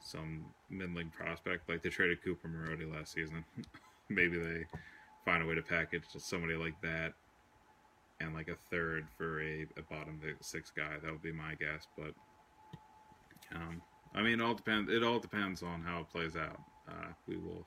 [0.00, 1.68] some middling prospect.
[1.68, 3.44] Like they traded Cooper Marody last season.
[4.08, 4.64] Maybe they
[5.24, 7.12] find a way to package somebody like that
[8.20, 10.96] and like a third for a, a bottom six guy.
[11.02, 11.86] That would be my guess.
[11.96, 12.14] But
[13.54, 13.80] um,
[14.14, 14.90] I mean, it all depends.
[14.90, 16.60] It all depends on how it plays out.
[16.88, 17.66] Uh, we will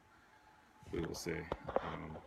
[0.92, 1.32] we will see.
[1.32, 2.18] Um,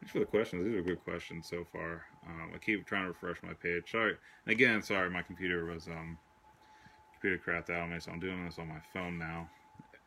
[0.00, 0.64] thanks for the questions.
[0.64, 2.04] These are good questions so far.
[2.26, 3.90] Um, I keep trying to refresh my page.
[3.90, 4.16] Sorry.
[4.46, 6.18] Again, sorry, my computer was um
[7.20, 9.48] computer crapped out on me, so I'm doing this on my phone now,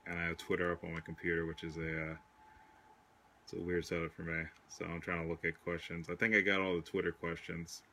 [0.07, 2.15] and I have Twitter up on my computer, which is a uh,
[3.43, 4.43] it's a weird setup for me.
[4.69, 6.07] So I'm trying to look at questions.
[6.09, 7.83] I think I got all the Twitter questions,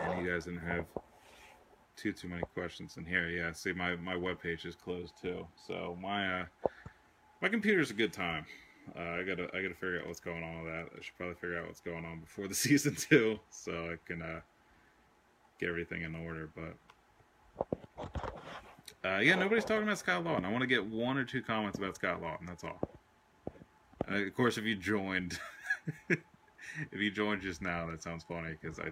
[0.00, 0.86] and you guys didn't have
[1.96, 3.28] too too many questions in here.
[3.28, 6.44] Yeah, see my my web page is closed too, so my uh,
[7.42, 8.46] my computer's a good time.
[8.96, 10.86] Uh, I gotta I gotta figure out what's going on with that.
[10.96, 14.22] I should probably figure out what's going on before the season two, so I can
[14.22, 14.40] uh,
[15.60, 16.48] get everything in order.
[16.54, 16.74] But
[19.04, 20.44] uh, yeah, nobody's talking about Scott Laughton.
[20.44, 22.46] I want to get one or two comments about Scott Laughton.
[22.46, 22.80] That's all.
[24.10, 25.38] Uh, of course, if you joined,
[26.08, 26.20] if
[26.94, 28.90] you joined just now, that sounds funny because I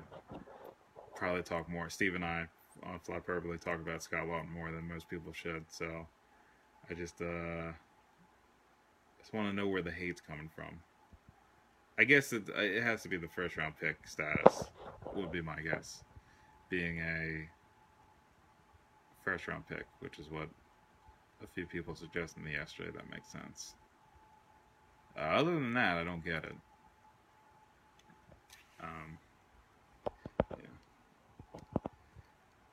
[1.15, 1.89] probably talk more.
[1.89, 2.47] Steve and I
[2.83, 5.65] on Fly Purple talk about Scott Laughton more than most people should.
[5.69, 6.07] So
[6.91, 7.73] I just uh,
[9.19, 10.81] just want to know where the hate's coming from.
[11.99, 14.65] I guess it, it has to be the first round pick status.
[15.15, 16.03] Would be my guess,
[16.69, 17.49] being a
[19.31, 20.49] first round pick, which is what
[21.43, 22.91] a few people suggested me yesterday.
[22.93, 23.75] That makes sense.
[25.17, 26.55] Uh, other than that, I don't get it.
[28.83, 29.19] Um,
[30.51, 31.61] yeah.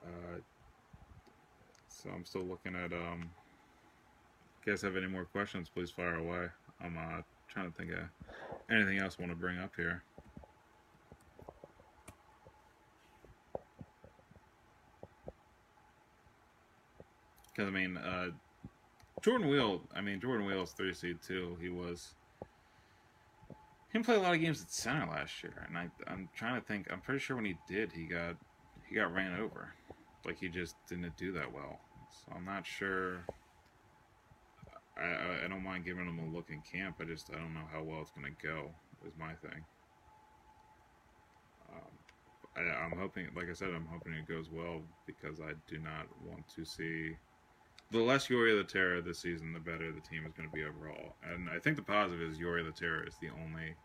[0.04, 0.40] Uh,
[1.90, 2.92] so I'm still looking at.
[2.92, 3.30] Um,
[4.62, 6.48] if you guys have any more questions, please fire away.
[6.82, 8.00] I'm uh, trying to think of
[8.70, 10.04] anything else I want to bring up here.
[17.58, 18.28] Because I mean, uh,
[19.24, 19.82] Jordan Weal.
[19.96, 21.58] I mean, Jordan Weal's three seed too.
[21.60, 22.14] He was.
[23.92, 26.68] He played a lot of games at center last year, and I, I'm trying to
[26.68, 26.88] think.
[26.92, 28.36] I'm pretty sure when he did, he got
[28.88, 29.74] he got ran over.
[30.24, 31.80] Like he just didn't do that well.
[32.12, 33.26] So I'm not sure.
[34.96, 36.98] I, I don't mind giving him a look in camp.
[37.02, 38.70] I just I don't know how well it's to go.
[39.06, 39.64] Is my thing.
[41.72, 41.92] Um,
[42.56, 46.08] I, I'm hoping, like I said, I'm hoping it goes well because I do not
[46.26, 47.16] want to see
[47.92, 51.16] the less Jori Lehtera this season, the better the team is going to be overall.
[51.24, 53.76] And I think the positive is Jori Lehtera is the only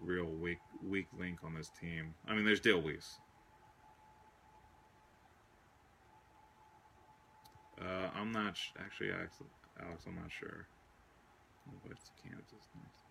[0.00, 2.14] real weak weak link on this team.
[2.26, 3.18] I mean, there's Dale Weise.
[7.80, 9.36] Uh, I'm not actually, Alex,
[9.84, 10.04] Alex.
[10.06, 10.68] I'm not sure.
[11.82, 13.02] What's Kansas next?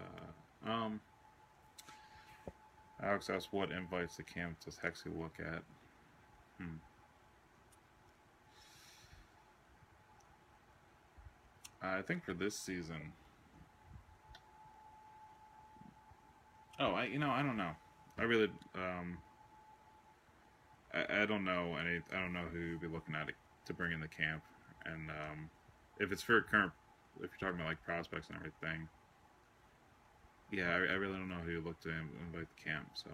[0.00, 1.00] Uh, um.
[3.02, 5.62] Alex asked what invites the camp does Hexy look at?
[6.58, 6.76] Hmm.
[11.82, 13.12] I think for this season.
[16.78, 17.72] Oh, I you know I don't know.
[18.18, 19.18] I really um.
[20.94, 22.00] I, I don't know any.
[22.12, 23.28] I don't know who you'd be looking at
[23.66, 24.42] to bring in the camp,
[24.84, 25.50] and um,
[25.98, 26.72] if it's for current,
[27.16, 28.88] if you're talking about like prospects and everything,
[30.52, 33.10] yeah, I, I really don't know who you look to invite the camp, so.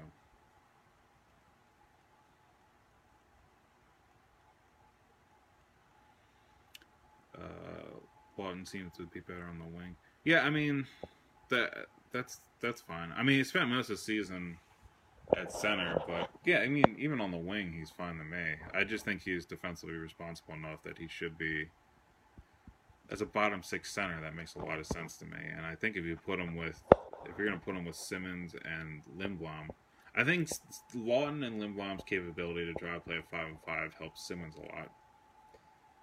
[7.39, 7.79] Uh,
[8.59, 9.97] Laughton seems to be better on the wing.
[10.25, 10.87] Yeah, I mean,
[11.51, 13.13] that that's that's fine.
[13.17, 14.59] I mean, he spent most of the season
[15.37, 18.55] at center, but yeah, I mean, even on the wing, he's fine to me.
[18.75, 21.69] I just think he's defensively responsible enough that he should be
[23.11, 24.21] as a bottom six center.
[24.21, 26.57] That makes a lot of sense to me, and I think if you put him
[26.57, 26.83] with
[27.25, 29.69] if you're going to put him with Simmonds and Lindblom,
[30.17, 30.49] I think
[30.95, 34.91] Laughton and Lindblom's capability to drive play a five and five helps Simmonds a lot.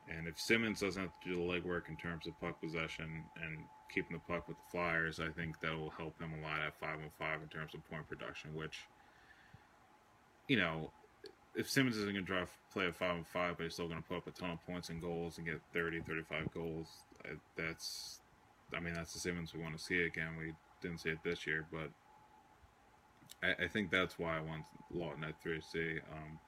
[0.07, 3.57] And if Simmonds doesn't have to do the legwork in terms of puck possession and
[3.93, 6.79] keeping the puck with the Flyers, I think that will help him a lot at
[6.79, 8.81] 5 on 5 in terms of point production, which,
[10.47, 10.91] you know,
[11.55, 14.01] if Simmonds isn't going to drive play a 5 on 5, but he's still going
[14.01, 16.87] to put up a ton of points and goals and get 30, 35 goals,
[17.25, 18.19] uh, that's,
[18.75, 20.35] I mean, that's the Simmonds we want to see again.
[20.37, 21.89] We didn't see it this year, but
[23.43, 24.63] I, I think that's why I want
[24.93, 25.99] Laughton at 3C.
[26.11, 26.39] Um,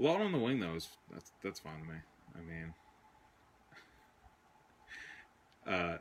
[0.00, 1.98] Laughton on the wing, though, is that's, that's fine to me.
[2.34, 2.74] I mean,
[5.74, 5.98] uh,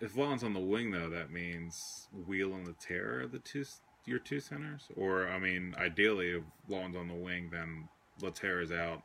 [0.00, 3.64] if Laughton's on the wing, though, that means Weal and Lehtera are the two
[4.06, 7.88] your two centers, or I mean, ideally, if Laughton's on the wing, then
[8.20, 9.02] Lehtera is out.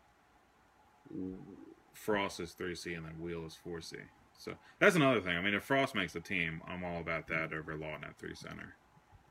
[1.93, 3.97] Frost is three C, and then Weal is four C.
[4.38, 5.38] So that's another thing.
[5.38, 8.36] I mean, if Frost makes the team, I'm all about that over Laughton at three
[8.36, 8.75] center.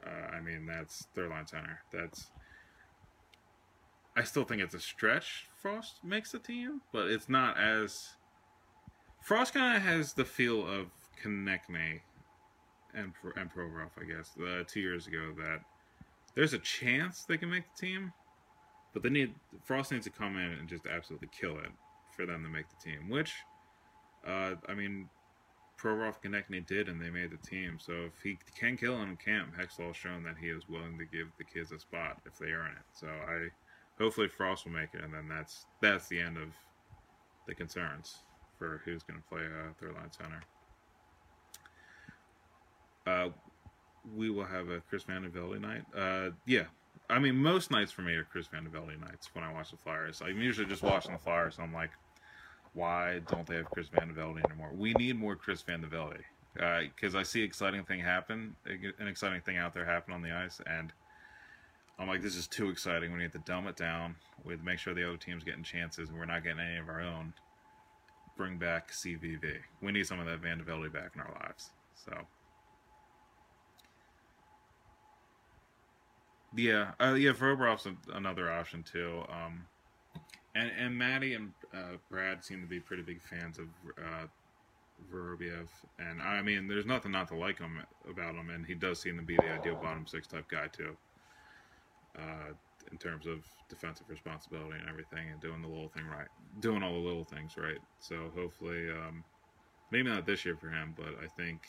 [0.05, 1.81] Uh, I mean, that's third line center.
[1.93, 2.31] That's
[4.17, 5.49] I still think it's a stretch.
[5.61, 8.11] Frost makes the team, but it's not as
[9.23, 10.87] Frost kind of has the feel of
[11.23, 12.01] Konecny
[12.95, 15.33] and and Provorov, I guess, uh, two years ago.
[15.37, 15.61] That
[16.35, 18.13] there's a chance they can make the team,
[18.93, 19.35] but they need
[19.65, 21.71] Frost needs to come in and just absolutely kill it
[22.15, 23.09] for them to make the team.
[23.09, 23.33] Which,
[24.27, 25.09] uh, I mean,
[25.79, 27.79] Provorov Konecny did, and they made the team.
[27.79, 31.05] So if he can kill him in camp, Hextall's shown that he is willing to
[31.05, 32.85] give the kids a spot if they earn it.
[32.93, 33.49] So I
[34.03, 36.49] hopefully Frost will make it, and then that's that's the end of
[37.47, 38.19] the concerns
[38.59, 40.43] for who's going to play a third line center.
[43.07, 43.31] Uh,
[44.17, 45.83] we will have a Chris Vande night.
[45.97, 46.65] Uh, yeah,
[47.11, 50.23] I mean most nights for me are Chris Vande nights when I watch the Flyers.
[50.25, 51.57] I'm usually just watching the Flyers.
[51.59, 51.91] And I'm like,
[52.75, 54.71] why don't they have Chris Vande anymore?
[54.75, 55.89] We need more Chris Vande
[56.55, 60.33] because uh, I see exciting thing happen, an exciting thing out there happen on the
[60.33, 60.93] ice, and
[61.99, 63.13] I'm like, this is too exciting.
[63.13, 64.17] We need to dumb it down.
[64.45, 66.79] We have to make sure the other team's getting chances, and we're not getting any
[66.79, 67.33] of our own.
[68.37, 69.59] Bring back CVV.
[69.81, 71.71] We need some of that Vandevelde back in our lives.
[71.95, 72.13] So,
[76.57, 79.23] yeah, uh, yeah, Vorobiev's another option too.
[79.29, 79.67] Um,
[80.55, 83.67] and and Maddie and uh, Brad seem to be pretty big fans of
[83.99, 84.27] uh,
[85.13, 85.69] Vorobiev,
[85.99, 89.17] and I mean, there's nothing not to like him about him, and he does seem
[89.17, 90.97] to be the ideal bottom six type guy too
[92.17, 92.53] uh,
[92.91, 96.29] in terms of defensive responsibility and everything, and doing the little thing right,
[96.61, 97.79] doing all the little things right.
[97.99, 99.25] So hopefully, um,
[99.91, 101.63] maybe not this year for him, but I think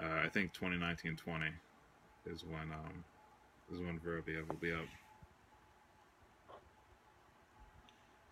[0.00, 1.50] uh, I think 2019-20
[2.26, 3.04] is when um,
[3.72, 4.86] is when Vorobiev will be up.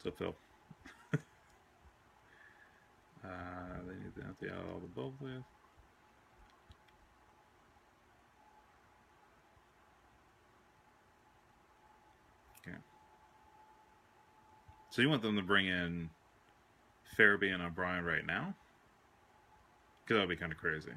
[0.07, 0.37] So Phil?
[3.25, 3.29] uh,
[3.89, 5.21] they need to empty out all the bulbs.
[14.97, 16.09] So you want them to bring in
[17.19, 18.55] Farabee and O'Brien right now?
[20.03, 20.93] Because that would be kind of crazy.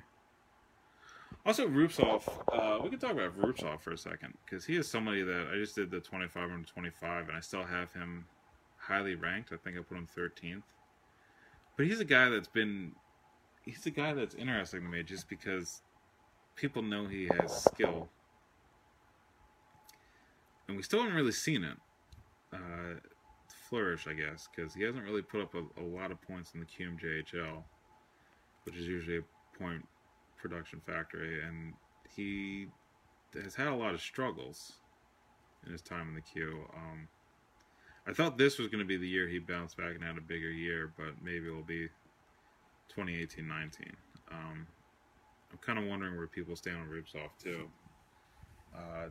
[1.45, 5.23] Also, Rubtsov, uh, we can talk about Rubtsov for a second because he is somebody
[5.23, 8.23] that I just did the 25 and 25, and I still have him
[8.89, 9.51] highly ranked.
[9.53, 10.63] I think I put him 13th.
[11.77, 12.93] But he's a guy that's been,
[13.63, 15.81] he's a guy that's interesting to me just because
[16.55, 18.09] people know he has skill.
[20.67, 21.77] And we still haven't really seen it.
[22.51, 22.99] Uh,
[23.69, 26.59] flourish, I guess, because he hasn't really put up a, a, lot of points in
[26.59, 27.63] the QMJHL,
[28.63, 29.87] which is usually a point
[30.37, 31.73] production factory, and
[32.15, 32.67] he
[33.43, 34.73] has had a lot of struggles
[35.65, 36.65] in his time in the Q.
[36.75, 37.07] Um,
[38.07, 40.21] I thought this was going to be the year he bounced back and had a
[40.21, 41.89] bigger year, but maybe it'll be
[42.95, 43.91] 2018-19.
[44.31, 44.67] Um,
[45.51, 47.69] I'm kind of wondering where people stand on Rubtsov too.
[48.75, 49.09] Uh,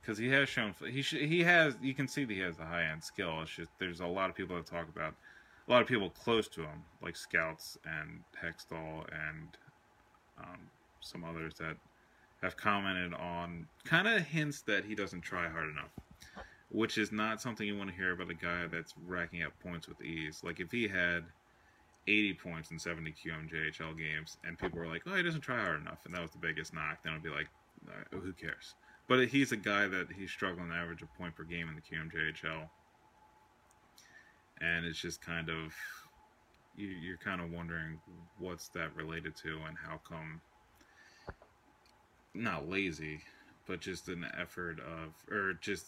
[0.00, 2.64] because he has shown he sh- he has you can see that he has a
[2.64, 3.40] high end skill.
[3.40, 5.14] It's just there's a lot of people that talk about
[5.66, 9.48] a lot of people close to him, like scouts and Hextall and
[10.38, 10.60] um,
[11.00, 11.76] some others that
[12.42, 15.90] have commented on kind of hints that he doesn't try hard enough,
[16.74, 19.86] which is not something you want to hear about a guy that's racking up points
[19.86, 20.42] with ease.
[20.42, 21.22] Like if he had
[22.08, 25.80] 80 points in 70 QMJHL games and people were like, "Oh, he doesn't try hard
[25.80, 27.46] enough," and that was the biggest knock, then I'd be like,
[27.88, 28.74] uh, "Who cares?"
[29.06, 31.80] But he's a guy that he's struggling to average a point per game in the
[31.80, 32.68] QMJHL.
[34.60, 35.74] And it's just kind of,
[36.76, 38.00] you, you're kind of wondering
[38.38, 40.40] what's that related to and how come,
[42.34, 43.20] not lazy,
[43.66, 45.86] but just an effort of, or just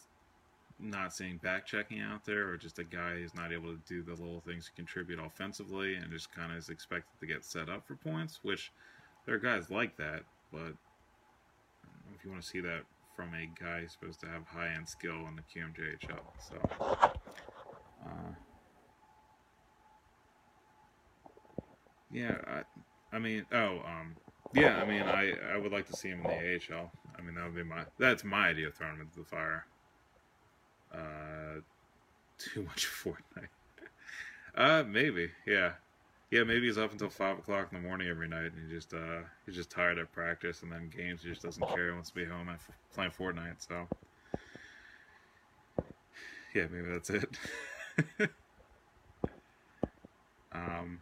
[0.79, 4.03] not seeing back checking out there, or just a guy who's not able to do
[4.03, 7.69] the little things to contribute offensively and just kind of is expected to get set
[7.69, 8.73] up for points, which
[9.25, 10.23] there are guys like that,
[10.53, 10.75] but
[12.15, 12.83] if you want to see that
[13.15, 16.21] from a guy who's supposed to have high end skill in the QMJHL.
[16.49, 17.19] So,
[18.05, 18.33] uh,
[22.13, 24.15] yeah, I, I mean, oh, um,
[24.55, 26.91] yeah, I mean, I, I would like to see him in the AHL.
[27.19, 29.67] I mean, that would be my that's my idea of throwing him into the fire.
[30.97, 31.61] Uh,
[32.39, 33.49] too much Fortnite.
[34.57, 35.73] uh, maybe, yeah,
[36.31, 36.45] yeah.
[36.45, 39.21] Maybe he's up until five o'clock in the morning every night, and he just uh
[39.45, 41.89] he's just tired at practice, and then games he just doesn't care.
[41.89, 42.59] He wants to be home and
[42.95, 43.67] playing Fortnite.
[43.67, 43.89] So,
[46.55, 47.29] yeah, maybe that's it.
[50.53, 51.01] um.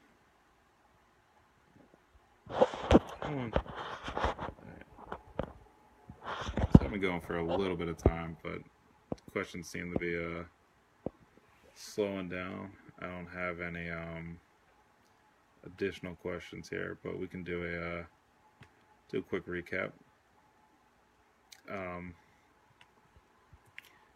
[6.72, 8.58] So I've been going for a little bit of time, but
[9.34, 10.44] questions seem to be uh,
[11.74, 12.70] slowing down.
[13.00, 14.38] I don't have any um,
[15.66, 18.02] additional questions here, but we can do a uh,
[19.10, 19.90] do a quick recap.
[21.68, 22.14] Um,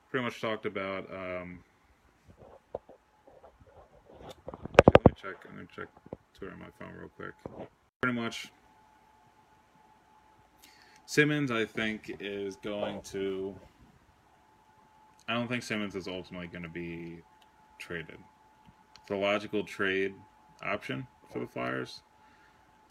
[0.08, 1.12] pretty much talked about.
[1.12, 1.64] Um,
[4.54, 5.34] let me check.
[5.48, 5.88] I'm gonna check
[6.32, 7.32] Twitter on my phone real quick.
[8.02, 8.52] Pretty much
[11.06, 13.56] Simmonds, I think, is going to.
[15.28, 17.18] I don't think Simmonds is ultimately going to be
[17.78, 18.16] traded.
[18.96, 20.14] It's the logical trade
[20.62, 22.00] option for the Flyers.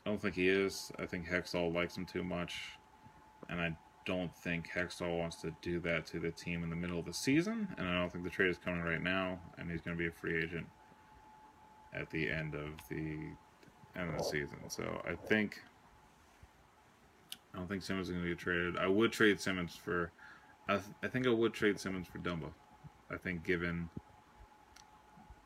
[0.06, 0.92] I don't think he is.
[1.00, 2.62] I think Hextall likes him too much,
[3.50, 3.76] and I
[4.06, 7.14] don't think Hextall wants to do that to the team in the middle of the
[7.14, 7.68] season.
[7.78, 10.08] And I don't think the trade is coming right now, and he's going to be
[10.08, 10.68] a free agent
[11.94, 13.18] at the end of the
[14.00, 14.58] end of the season.
[14.70, 15.60] So I think
[17.54, 18.78] I don't think Simmonds is going to get traded.
[18.78, 20.12] I would trade Simmonds for.
[20.70, 22.52] I, th- I think I would trade Simmonds for Dumba.
[23.10, 23.90] I think given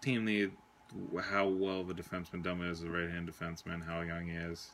[0.02, 0.52] team need,
[1.22, 4.72] how well the defenseman Dumba is, the right hand defenseman, how young he is,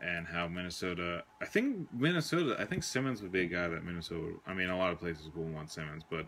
[0.00, 1.24] and how Minnesota.
[1.40, 2.56] I think Minnesota.
[2.58, 4.34] I think Simmonds would be a guy that Minnesota.
[4.46, 6.26] I mean, a lot of places will want Simmonds, but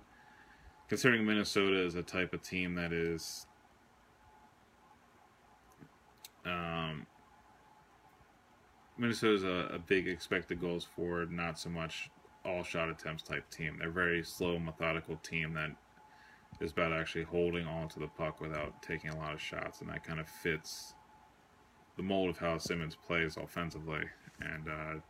[0.89, 3.47] considering Minnesota is a type of team that is.
[6.45, 7.07] Um,
[8.99, 12.11] Minnesota's a, a big expected goals forward, not so much
[12.45, 13.77] all shot attempts type team.
[13.79, 15.71] They're a very slow, methodical team that
[16.61, 19.91] is about actually holding on to the puck without taking a lot of shots, and
[19.91, 20.95] that kind of fits
[21.97, 24.05] the mold of how Simmonds plays offensively.
[24.41, 25.01] And uh,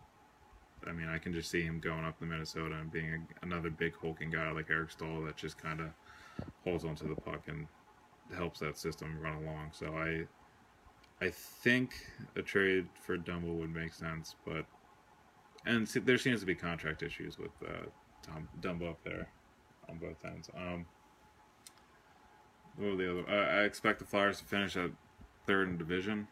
[0.86, 3.70] I mean, I can just see him going up to Minnesota and being a, another
[3.70, 5.88] big hulking guy like Eric Staal that just kind of
[6.62, 7.66] holds onto the puck and
[8.36, 9.70] helps that system run along.
[9.72, 10.26] So I
[11.24, 11.94] I think
[12.36, 14.66] a trade for Dumba would make sense, but
[15.66, 17.86] and there seems to be contract issues with uh,
[18.22, 19.28] Tom Dumba up there
[19.88, 20.50] on both ends.
[20.56, 20.86] Um,
[22.76, 23.24] what the other?
[23.28, 24.90] I, I expect the Flyers to finish at
[25.46, 26.26] third in division.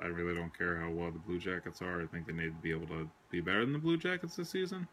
[0.00, 2.02] I really don't care how well the Blue Jackets are.
[2.02, 4.50] I think they need to be able to be better than the Blue Jackets this
[4.50, 4.88] season.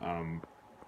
[0.00, 0.42] Um,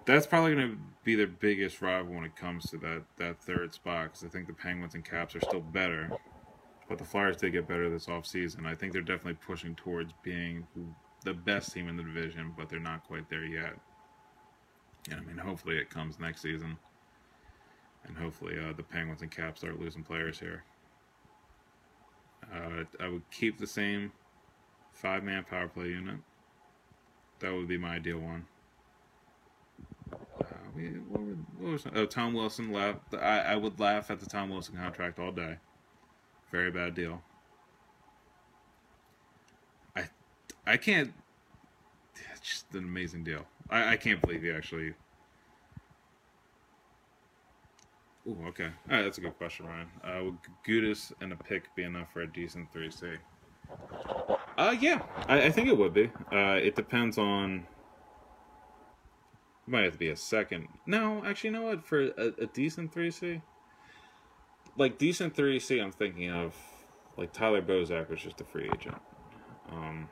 [0.05, 3.73] that's probably going to be their biggest rival when it comes to that that third
[3.73, 6.11] spot because I think the Penguins and Caps are still better.
[6.89, 8.65] But the Flyers did get better this offseason.
[8.65, 10.65] I think they're definitely pushing towards being
[11.23, 13.73] the best team in the division, but they're not quite there yet.
[15.09, 16.77] And I mean, hopefully it comes next season.
[18.05, 20.63] And hopefully uh, the Penguins and Caps start losing players here.
[22.53, 24.11] Uh, I would keep the same
[24.93, 26.17] five man power play unit.
[27.39, 28.45] That would be my ideal one.
[30.39, 30.45] Uh,
[30.75, 31.21] we, what,
[31.59, 33.13] what was, oh, Tom Wilson laughed.
[33.13, 35.57] I, I would laugh at the Tom Wilson contract all day.
[36.51, 37.21] Very bad deal.
[39.95, 40.07] I
[40.67, 41.13] I can't.
[42.31, 43.45] It's just an amazing deal.
[43.69, 44.93] I, I can't believe he actually.
[48.27, 48.65] Ooh, okay.
[48.89, 49.87] All right, that's a good question, Ryan.
[50.03, 50.37] Uh, would
[50.67, 53.17] Gudas and a pick be enough for a decent 3C?
[54.57, 56.11] Uh, yeah, I, I think it would be.
[56.31, 57.65] Uh, it depends on.
[59.65, 60.67] It might have to be a second.
[60.85, 61.85] No, actually, you know what?
[61.85, 63.41] For a, a decent 3C,
[64.77, 66.53] like decent 3C, I'm thinking of
[67.15, 68.97] like Tyler Bozak was just a free agent.
[69.71, 70.09] Um,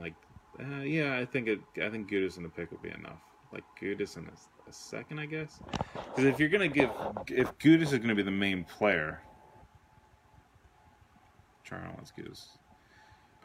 [0.00, 0.14] like,
[0.60, 1.60] uh, yeah, I think it.
[1.82, 3.20] I think Gudas in the pick would be enough.
[3.52, 5.60] Like Gudas in a, a second, I guess.
[5.92, 6.90] Because if you're gonna give,
[7.28, 9.22] if Gudas is gonna be the main player,
[11.64, 12.48] Toronto wants Gudas.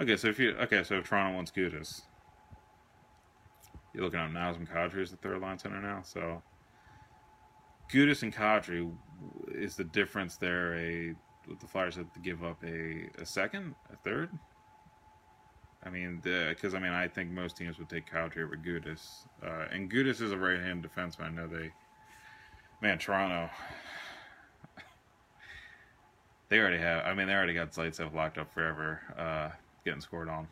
[0.01, 2.01] Okay, so if you okay, so if Toronto wants Gudas,
[3.93, 6.01] you're looking at Nazem Kadri as the third line center now.
[6.03, 6.41] So
[7.91, 8.91] Gudas and Kadri
[9.53, 11.13] is the difference there a
[11.47, 14.29] with the Flyers have to give up a, a second, a third?
[15.85, 19.65] I mean, because I mean, I think most teams would take Kadri over Gudas, uh,
[19.71, 21.25] and Gudas is a right-hand defenseman.
[21.25, 21.71] I know they,
[22.81, 23.49] man, Toronto,
[26.49, 27.05] they already have.
[27.05, 30.47] I mean, they already got Zaitsev locked up forever, uh, getting scored on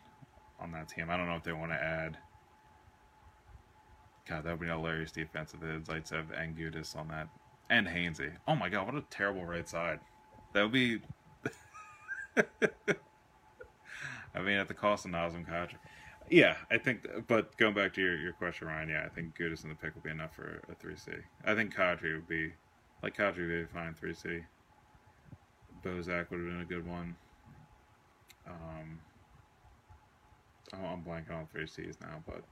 [0.60, 1.10] on that team.
[1.10, 2.18] I don't know if they want to add.
[4.28, 7.28] God, that would be hilarious defense if the Lights have and Gudis on that.
[7.70, 8.32] And Hainsey.
[8.48, 10.00] Oh my god, what a terrible right side.
[10.54, 11.02] That would be
[14.36, 15.76] I mean at the cost of Nazem Kadri.
[16.30, 19.64] Yeah, I think but going back to your, your question, Ryan, yeah, I think Gudas
[19.64, 21.12] in the pick would be enough for a three C.
[21.46, 22.54] I think Kadri would be
[23.04, 24.42] like Kadri would be fine three C.
[25.84, 27.16] Bozak would have been a good one.
[28.48, 29.00] Um,
[30.74, 32.44] oh, I'm blanking on three C's now, but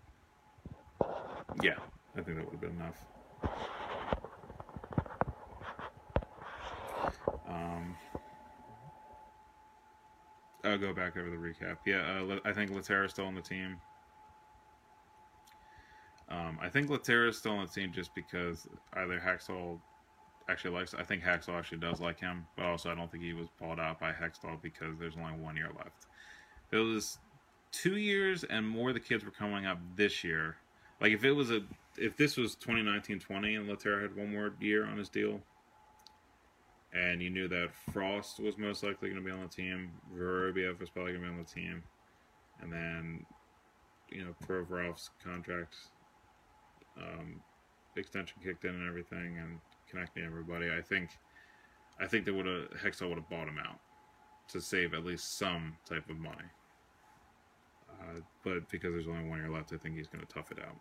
[1.64, 1.78] yeah,
[2.18, 3.79] I think that would have been enough.
[10.64, 11.78] I'll go back over the recap.
[11.86, 13.78] Yeah, uh, I think is still on the team.
[16.30, 19.80] Um, I think is still on the team just because either Hakstol
[20.49, 20.93] actually likes.
[20.93, 23.80] I think Hakstol actually does like him, but also I don't think he was bought
[23.80, 26.07] out by Hextall because there's only one year left.
[26.72, 27.20] It was
[27.72, 28.93] two years and more.
[28.93, 30.57] The kids were coming up this year.
[31.01, 31.62] Like if it was a
[31.97, 35.41] if this was 2019-20 and Lehtera had one more year on his deal,
[36.94, 40.80] and you knew that Frost was most likely going to be on the team, Vorobiev
[40.80, 41.84] was probably going to be on the team,
[42.62, 43.26] and then
[44.10, 45.76] you know Provorov's contract
[46.98, 47.42] um,
[47.96, 49.60] extension kicked in and everything, and
[49.90, 50.68] connecting everybody.
[50.72, 51.10] I think
[52.00, 53.80] I think they would have Hextall would have bought him out
[54.50, 56.50] to save at least some type of money.
[57.92, 60.60] Uh, but because there's only one year left, I think he's going to tough it
[60.60, 60.76] out.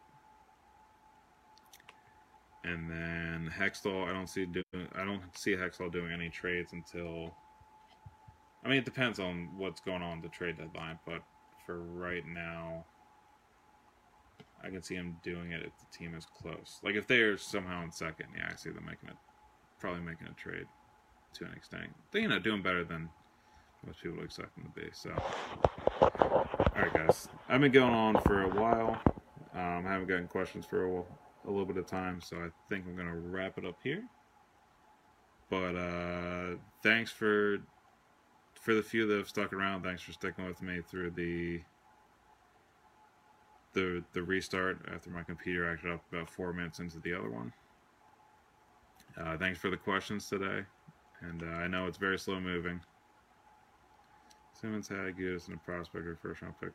[2.68, 4.88] And then Hextall, I don't see doing.
[4.94, 7.34] I don't see Hextall doing any trades until.
[8.64, 11.22] I mean, it depends on what's going on the trade deadline, but
[11.64, 12.84] for right now,
[14.62, 16.80] I can see him doing it if the team is close.
[16.82, 19.16] Like if they're somehow in second, yeah, I see them making it,
[19.78, 20.66] probably making a trade
[21.34, 21.84] to an extent.
[22.10, 23.08] They, you know, doing better than
[23.86, 24.88] most people expect them to be.
[24.92, 25.10] So,
[26.00, 29.00] all right, guys, I've been going on for a while.
[29.54, 31.02] Um, I haven't gotten questions for a,
[31.47, 34.05] a little bit of time, so I think I'm gonna wrap it up here.
[35.51, 37.59] But uh, thanks for
[38.55, 39.82] for the few that have stuck around.
[39.82, 41.61] Thanks for sticking with me through the
[43.72, 47.53] the the restart after my computer acted up about four minutes into the other one.
[49.16, 50.64] Uh, thanks for the questions today,
[51.20, 52.80] and uh, I know it's very slow moving.
[54.61, 56.72] Simmonds had a Gudas a prospect or first round pick.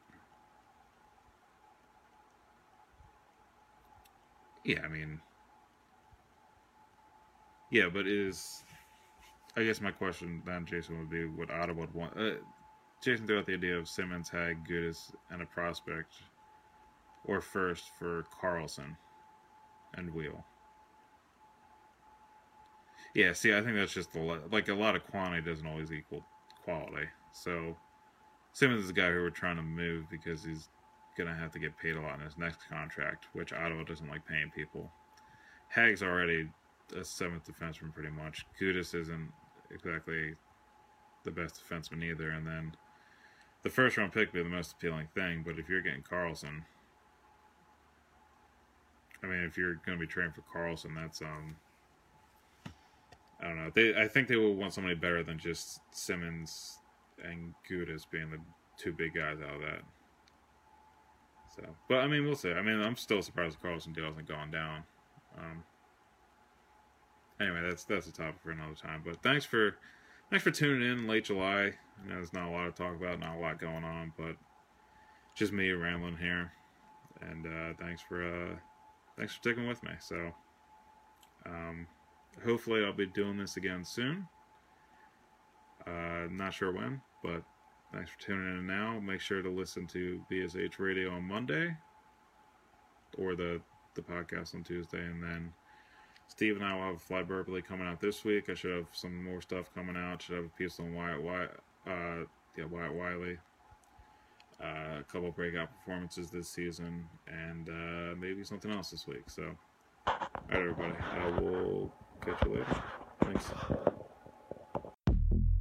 [4.64, 5.20] Yeah, I mean,
[7.70, 8.64] yeah, but is
[9.56, 12.18] I guess my question then, Jason, would be what Ottawa would want.
[12.18, 12.36] Uh,
[13.04, 16.14] Jason threw out the idea of Simmonds had Gudas and a prospect
[17.26, 18.96] or first for Karlsson
[19.96, 20.44] and Wheel.
[23.14, 26.24] Yeah, see, I think that's just lot, like a lot of quantity doesn't always equal
[26.64, 27.08] quality.
[27.32, 27.76] So
[28.54, 30.70] Simmonds is a guy who we're trying to move because he's
[31.18, 34.26] gonna have to get paid a lot in his next contract, which Ottawa doesn't like
[34.26, 34.92] paying people.
[35.70, 36.50] Hag's already
[36.96, 38.46] a seventh defenseman pretty much.
[38.60, 39.32] Gudas isn't
[39.72, 40.36] exactly
[41.24, 42.76] the best defenseman either, and then
[43.64, 46.64] the first round pick would be the most appealing thing, but if you're getting Karlsson,
[49.24, 51.56] I mean, if you're going to be trading for Karlsson, that's um,
[53.42, 53.72] I don't know.
[53.74, 56.80] They, I think they will want somebody better than just Simmonds
[57.24, 58.40] and Gudas being the
[58.78, 59.82] two big guys out of that.
[61.56, 62.52] So, but I mean, we'll see.
[62.52, 64.84] I mean, I'm still surprised the Karlsson deal hasn't gone down.
[65.38, 65.64] Um,
[67.40, 69.04] anyway, that's that's a topic for another time.
[69.06, 69.76] But thanks for
[70.30, 71.74] thanks for tuning in late July.
[72.04, 74.36] I know there's not a lot to talk about, not a lot going on, but
[75.36, 76.52] just me rambling here.
[77.22, 78.56] And uh, thanks for uh,
[79.18, 79.92] thanks for sticking with me.
[80.00, 80.34] So,
[81.46, 81.88] um,
[82.44, 84.28] hopefully, I'll be doing this again soon.
[85.86, 87.44] Uh, not sure when, but
[87.94, 89.00] thanks for tuning in now.
[89.00, 91.76] Make sure to listen to BSH Radio on Monday
[93.18, 93.62] or the,
[93.96, 95.04] the podcast on Tuesday.
[95.04, 95.54] And then
[96.28, 98.50] Steve and I will have Fly Burpley coming out this week.
[98.50, 100.22] I should have some more stuff coming out.
[100.22, 101.52] Should have a piece on Wyatt, Wyatt,
[101.88, 102.26] uh,
[102.58, 103.38] yeah, Wyatt Wiley
[104.64, 109.24] uh, a couple breakout performances this season, and uh, maybe something else this week.
[109.28, 109.44] So,
[110.08, 110.14] all
[110.50, 111.94] right, everybody, I will
[112.26, 112.84] catch you later.
[113.22, 113.93] Thanks.